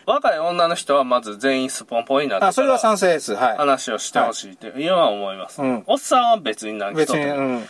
[0.07, 3.35] 若い女の人はまず全員スポンポンになってからあ、それは賛成です。
[3.35, 3.57] はい。
[3.57, 5.61] 話をしてほしいっていうのは思います。
[5.61, 7.65] うんおっさんは別に何別に、うん。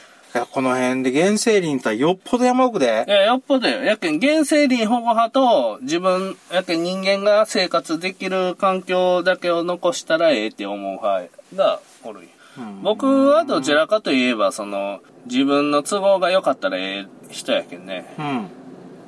[0.51, 3.05] この辺で原生林とはよっぽど山奥で？
[3.07, 3.83] い、や、よっぽどよ。
[3.83, 18.13] やけん、原生林保護派と、自分、やけん人間が生活できる環境だけを残したらええって思う派がおるんようん僕はどちらかといえば、その、自分の都合が良かったらええ人やけんね。
[18.17, 18.47] うん。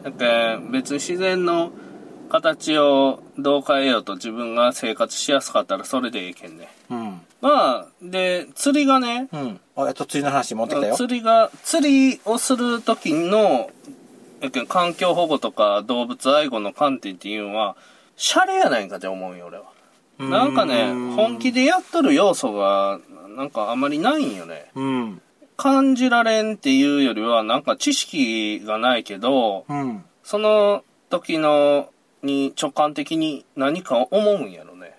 [0.05, 1.72] やけん、別に自然の
[2.30, 6.70] 形をどう変えようと自分が生活しやすかったらそれでええけんね。
[6.89, 7.18] うん。
[7.42, 9.60] まあ、で、釣りがね、うん。
[9.76, 10.96] あ、やっと釣りの話に持ってきたよ。
[10.96, 13.70] 釣りが、釣りをする時の、
[14.68, 17.76] 環境保護とか動物愛護の観点っていうのは、
[18.16, 19.66] シャレやないんかって思うよ、俺は。
[20.18, 24.70] なんかね、本気でやっとる要素が、なんかあんまりないんよね。
[24.76, 25.22] うん。
[25.56, 30.04] 感じられんっていうよりは、なんか知識がないけど、うん。
[30.24, 31.90] その時の、
[32.22, 34.98] に直感的に何か思うんやろね。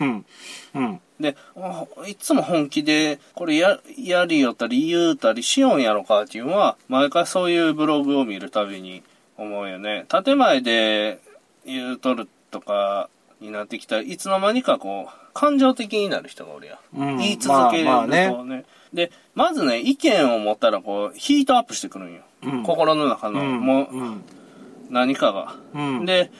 [0.00, 0.26] うん。
[0.74, 1.00] うん。
[1.18, 1.22] うん。
[1.22, 9.02] で、あいつも本気で、これや、やりよったり言うたりしよんやろかっていうのは、毎回そういうブログを見るたびに
[9.36, 10.06] 思うよね。
[10.08, 11.20] 建前で
[11.64, 13.08] 言うとるとか
[13.40, 17.00] になってきたらいつの間にかこう、感情的になる人がおるやん。
[17.00, 18.64] うん言い続けるとまあまあねね。
[18.92, 22.22] で、まずね、意見を持ったらこう、ヒートアップしてくるんよ。
[22.42, 23.60] うん心の中の、うん。
[23.60, 24.24] もう、うん。
[24.90, 25.54] 何かが。
[25.74, 26.04] うん。
[26.04, 26.30] で、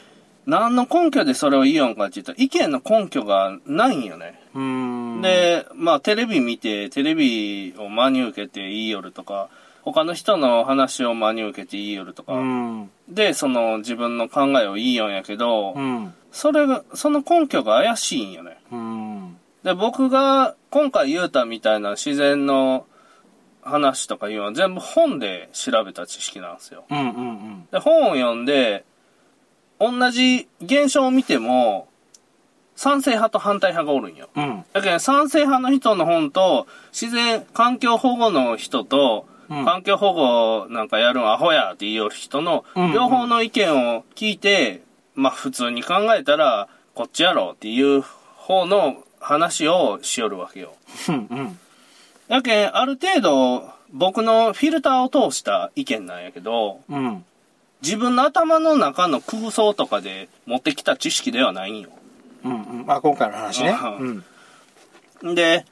[0.46, 4.37] 何の根拠でそれを言いよんかって言ったら、意見の根拠がないんよね。
[4.54, 5.20] うん。
[5.22, 9.48] で、まあ、テレビ見て、テレビを真に受けて言いよるとか、
[9.82, 12.90] 他の人の話を真に受けて言いよるとか、うん。
[13.08, 16.14] で、その自分の考えを言いよんやけど、うん。
[16.30, 18.58] それが、その根拠が怪しいんよね。
[18.70, 19.36] うん。
[19.62, 22.86] で、僕が今回言うたみたいな自然の
[23.62, 26.84] 話とかいうのは全部本で調べた知識なんですよ。
[26.90, 26.98] うん。
[26.98, 27.68] うん。
[27.70, 28.84] で、本を読んで、
[29.80, 31.88] 同じ現象を見ても、
[32.78, 34.28] 賛成派と反対派がおるんよ。
[34.36, 34.64] うん。
[34.72, 44.82] だけど賛成派の人の本と、自然、環境保護の人と、うん環境保護なんかやるんアホやって言いよる人のうん、両方の意見を聞いて、
[45.14, 50.74] まあ普通に考えたら、こっちやろっていう方の話をしよるわけよ。
[51.08, 51.14] うん。
[51.30, 51.58] うん。
[52.28, 57.24] やけん、ある程度、僕のフィルターを通した意見なんやけど、うん。
[57.82, 61.88] 自分の頭の中の空想とかで持ってきた知識ではないんよ。
[62.44, 62.90] うんうん。
[62.90, 63.76] あ、今回の話ね。
[64.00, 65.34] ううん。
[65.34, 65.64] で、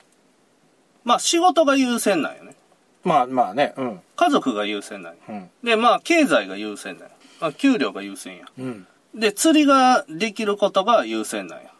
[1.05, 2.55] まあ仕事が優先なんよね。
[3.05, 3.75] まあまあね。
[3.77, 4.01] うん。
[4.17, 5.19] 家族が優先なんよ。
[5.29, 5.51] うん。
[5.63, 7.15] で、まあ経済が優先なんよ。
[7.41, 8.47] まあ給料が優先や。
[8.59, 8.87] うん。
[9.15, 11.71] で、釣りができることが優先なんや。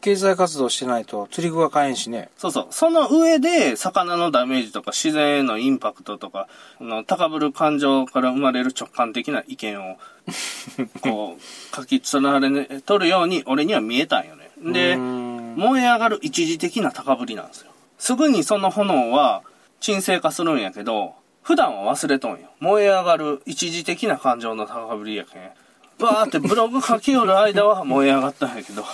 [0.00, 2.30] 経済活動してないと釣り具が買えんしね。
[2.36, 2.66] そうそう。
[2.70, 6.48] その上で、魚のダメージとか自然へのインパクトとか、
[6.80, 9.98] あの高ぶる感情から生まれる直感的な意見を、
[11.02, 14.50] こう、書き連ね、取るように俺には見えたんよね。
[14.62, 17.70] で燃え上がる一時的な高ぶりなんですよ。
[17.98, 19.42] すぐにその炎は
[19.80, 22.38] 沈静化するんやけど、普段は忘れとんよ。
[22.60, 25.50] 燃え上がる一時的な感情の高ぶりやけん。
[25.98, 28.84] バーってブログ書きよる間は燃え上がったんやけど、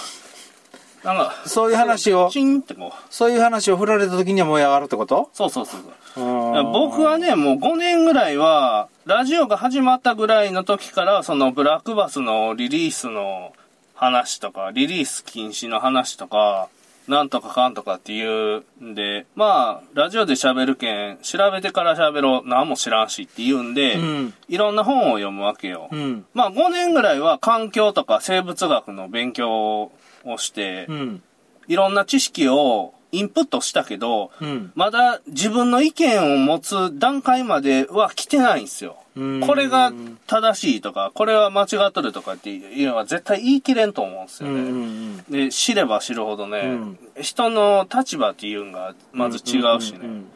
[1.05, 3.14] なんか、そういう話を、チンってこう。
[3.14, 5.30] そういう話を振られた時には燃え上がるってこと？
[5.32, 5.80] そうそうそう
[6.14, 6.24] そう。
[6.24, 13.52] うん僕はね、もう5年ぐらいは、ラジオが始まったぐらいの時から、そのブラックバスのリリースの
[13.94, 16.68] 話とか、リリース禁止の話とか、
[17.07, 25.88] なんとかかんとかっていうんで、まあ、ラジオで喋るけん、調べてから喋ろう、何も知らんしって言うんで、うんいろんな本を読むわけよ。
[25.92, 26.26] うん。
[26.34, 29.92] まあ5年ぐらいは環境とか生物学の勉強
[30.24, 31.22] をして、うん。
[31.68, 34.73] いろんな知識をインプットしたけど、うん。
[34.75, 38.97] まだ自分の意見を持つ段階までは来てないんですよ。
[39.17, 39.93] うんこれが
[40.27, 44.62] 正しいとか、これは間違っとるとかっていうのは絶対言い切れんと思うんですようんうね。
[44.67, 50.27] んで、知れば知るほどね、うん人の立場っていうのがまず違うしね、ん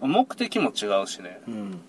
[0.00, 1.40] 目的も違うしね。
[1.46, 1.80] うん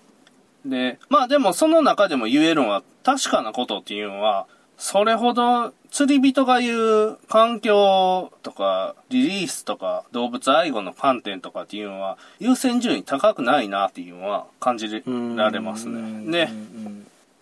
[0.66, 4.46] で、まあでもその中でも言えるのは確かなことっていうのは、
[4.82, 16.32] それほど釣り人が言う環境とかリリースとか動物愛護の観点とかっていうのは優先順位高くないなっていうのは感じうんられますね。
[16.32, 16.48] で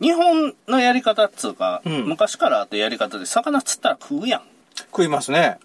[0.03, 4.43] 日本のやり方っつうか、うん昔からあったやり方で魚釣ったら食うやん。
[4.77, 5.59] 食いますね。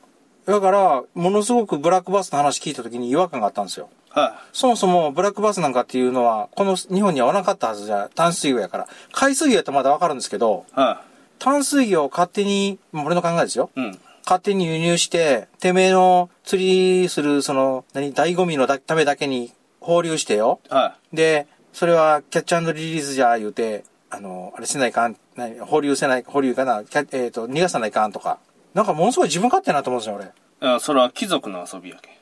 [0.45, 3.89] だから、ものすごくブラックバスの話聞いた時に違和感があったんですよ。
[4.09, 8.88] はそもそもブラックバスなんかっていうのは、この日本にはなかったはずじゃ、淡水魚やから。
[9.11, 11.14] 海水魚やったらまだわかるんですけど、い。
[11.49, 13.69] は淡水魚を勝手に、俺の考えですよ。
[13.75, 13.79] い。
[13.79, 13.99] うん。
[14.25, 20.59] 勝手に輸入して、てめえの釣りする、その、何、醍醐味のだためだけに放流してよ。
[20.69, 28.39] はで、それはキャッチリリースじゃ言うて、あの、あれせないかん、何放流せない、放流かな、キャえっ、と、逃がさないかんとか。
[28.73, 30.25] なんかものすごい自分勝手やなと思うんですよ、俺。
[30.25, 30.27] い。
[30.27, 32.13] いや、それは貴族の遊びやけん。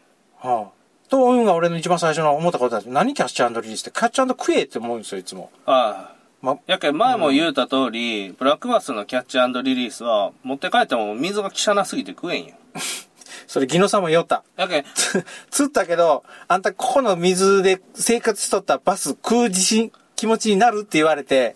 [0.50, 0.84] はあ。
[1.10, 2.84] というのが俺の一番最初の思ったことだ。
[2.88, 5.52] 何キャッチリリースって、キャッチ食えって思うんですよ、いつも。
[5.66, 6.13] はい。
[6.44, 12.56] ま、やけん前も言うた通り、ブラックバスのキャッチリリースは、持って帰っても水が汚すぎて食えんよ。
[13.48, 14.44] それ、ギノさんも言おった。
[14.58, 14.86] やけん、
[15.50, 21.56] 釣ったけど、あんたここの水で生活しとったバス食う自信、気持ちになるって言われて、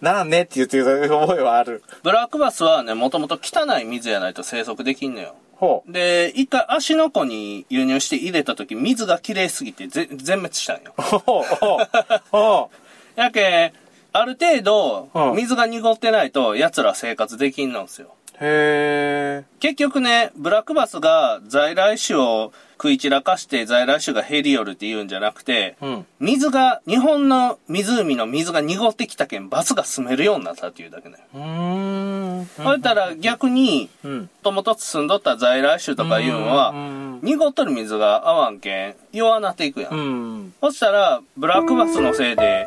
[0.00, 1.82] ならんねって言ってる覚えはある。
[2.02, 5.34] ブラックバスはね、もともと汚い水やないと生息できんのよ。
[5.56, 5.92] ほう。
[5.92, 10.94] で、一回足の湖に輸入して入れた時、水が綺麗すぎてぜ全滅したんよ。
[10.96, 11.88] ほう、ほう、
[12.30, 12.70] ほ
[13.14, 13.72] やけん、
[14.12, 18.08] ある程度う、ん水が濁ってないと、奴ら生活できんのんすよ。
[18.34, 18.36] う。
[18.40, 25.86] へ結局ね、ブラックバスが在来種を食い散らかして在来種が減りよるって言うんじゃなくて、ー。
[25.86, 26.06] うん。
[26.18, 31.24] 水が、日本の湖の水が濁ってきたけん、バスが住めるようになったっていうだけだよ。
[31.34, 32.46] うーん。
[32.56, 34.20] そしたら逆に、うん。
[34.22, 37.20] もともと住んどった在来種とかいうのは、うん。
[37.22, 39.92] 濁っとる水が合わんけん、弱なっていくやん。
[39.92, 40.54] うん。
[40.60, 42.66] そしたら、ブラックバスのせいで、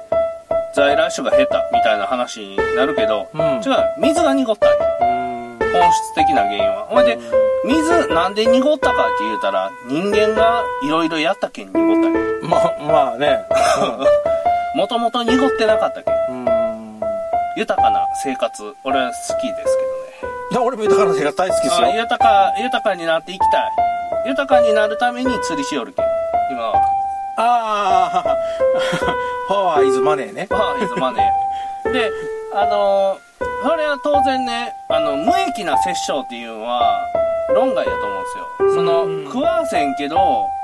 [0.76, 3.62] 在来種が減ったみたいな話になるけど、うん違う、
[3.98, 4.68] 水が濁った。
[5.72, 6.88] 本質的な原因は。
[6.90, 7.18] ほいで、
[7.66, 12.20] 水なんで濁ったかって言うたら、人間がいろいろやったけん濁ったんよ。
[12.50, 13.46] まあ、まあね。
[14.76, 16.14] もともと濁ってなかったけん。
[16.14, 17.02] うん。
[17.56, 19.78] 豊かな生活、俺は好きです
[20.52, 20.66] けどね。
[20.68, 21.90] 俺も豊かな生活大好きですよあ。
[21.92, 23.72] 豊か、豊かになっていきたい。
[24.28, 26.06] 豊かになるために釣りしよるけん。
[26.52, 26.95] 今は。
[27.38, 28.38] ああ、
[29.48, 30.48] パワーイズマネーね。
[30.50, 31.92] パワーイズマネー。
[31.92, 32.12] で、
[32.54, 33.26] あのー
[33.66, 37.02] それは当然ね、あの、無益な殺生っていうのは、
[37.54, 38.76] 論外だと思うんですよ。
[38.76, 40.16] その、うん食わせんけど、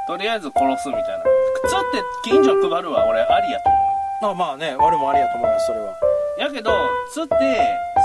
[0.07, 1.23] とりあえず殺すみたいな。
[1.67, 3.77] 釣って近所配るは俺ありやと思
[4.29, 4.33] う。
[4.33, 5.93] あまあね、俺もありやと思います、それは。
[6.37, 6.71] やけど、
[7.11, 7.35] 釣って、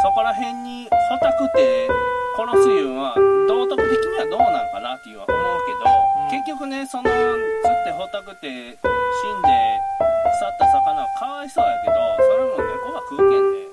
[0.02, 1.88] そこら辺にほたくて
[2.36, 3.14] 殺すいうんは、
[3.48, 5.95] 道徳的にはどうなんかなっていうのは思うけど、うん
[6.30, 13.65] 結局ね、その、釣ってほたくて、死んで、腐った魚はかわいそうやけど、それも猫が食うけんね、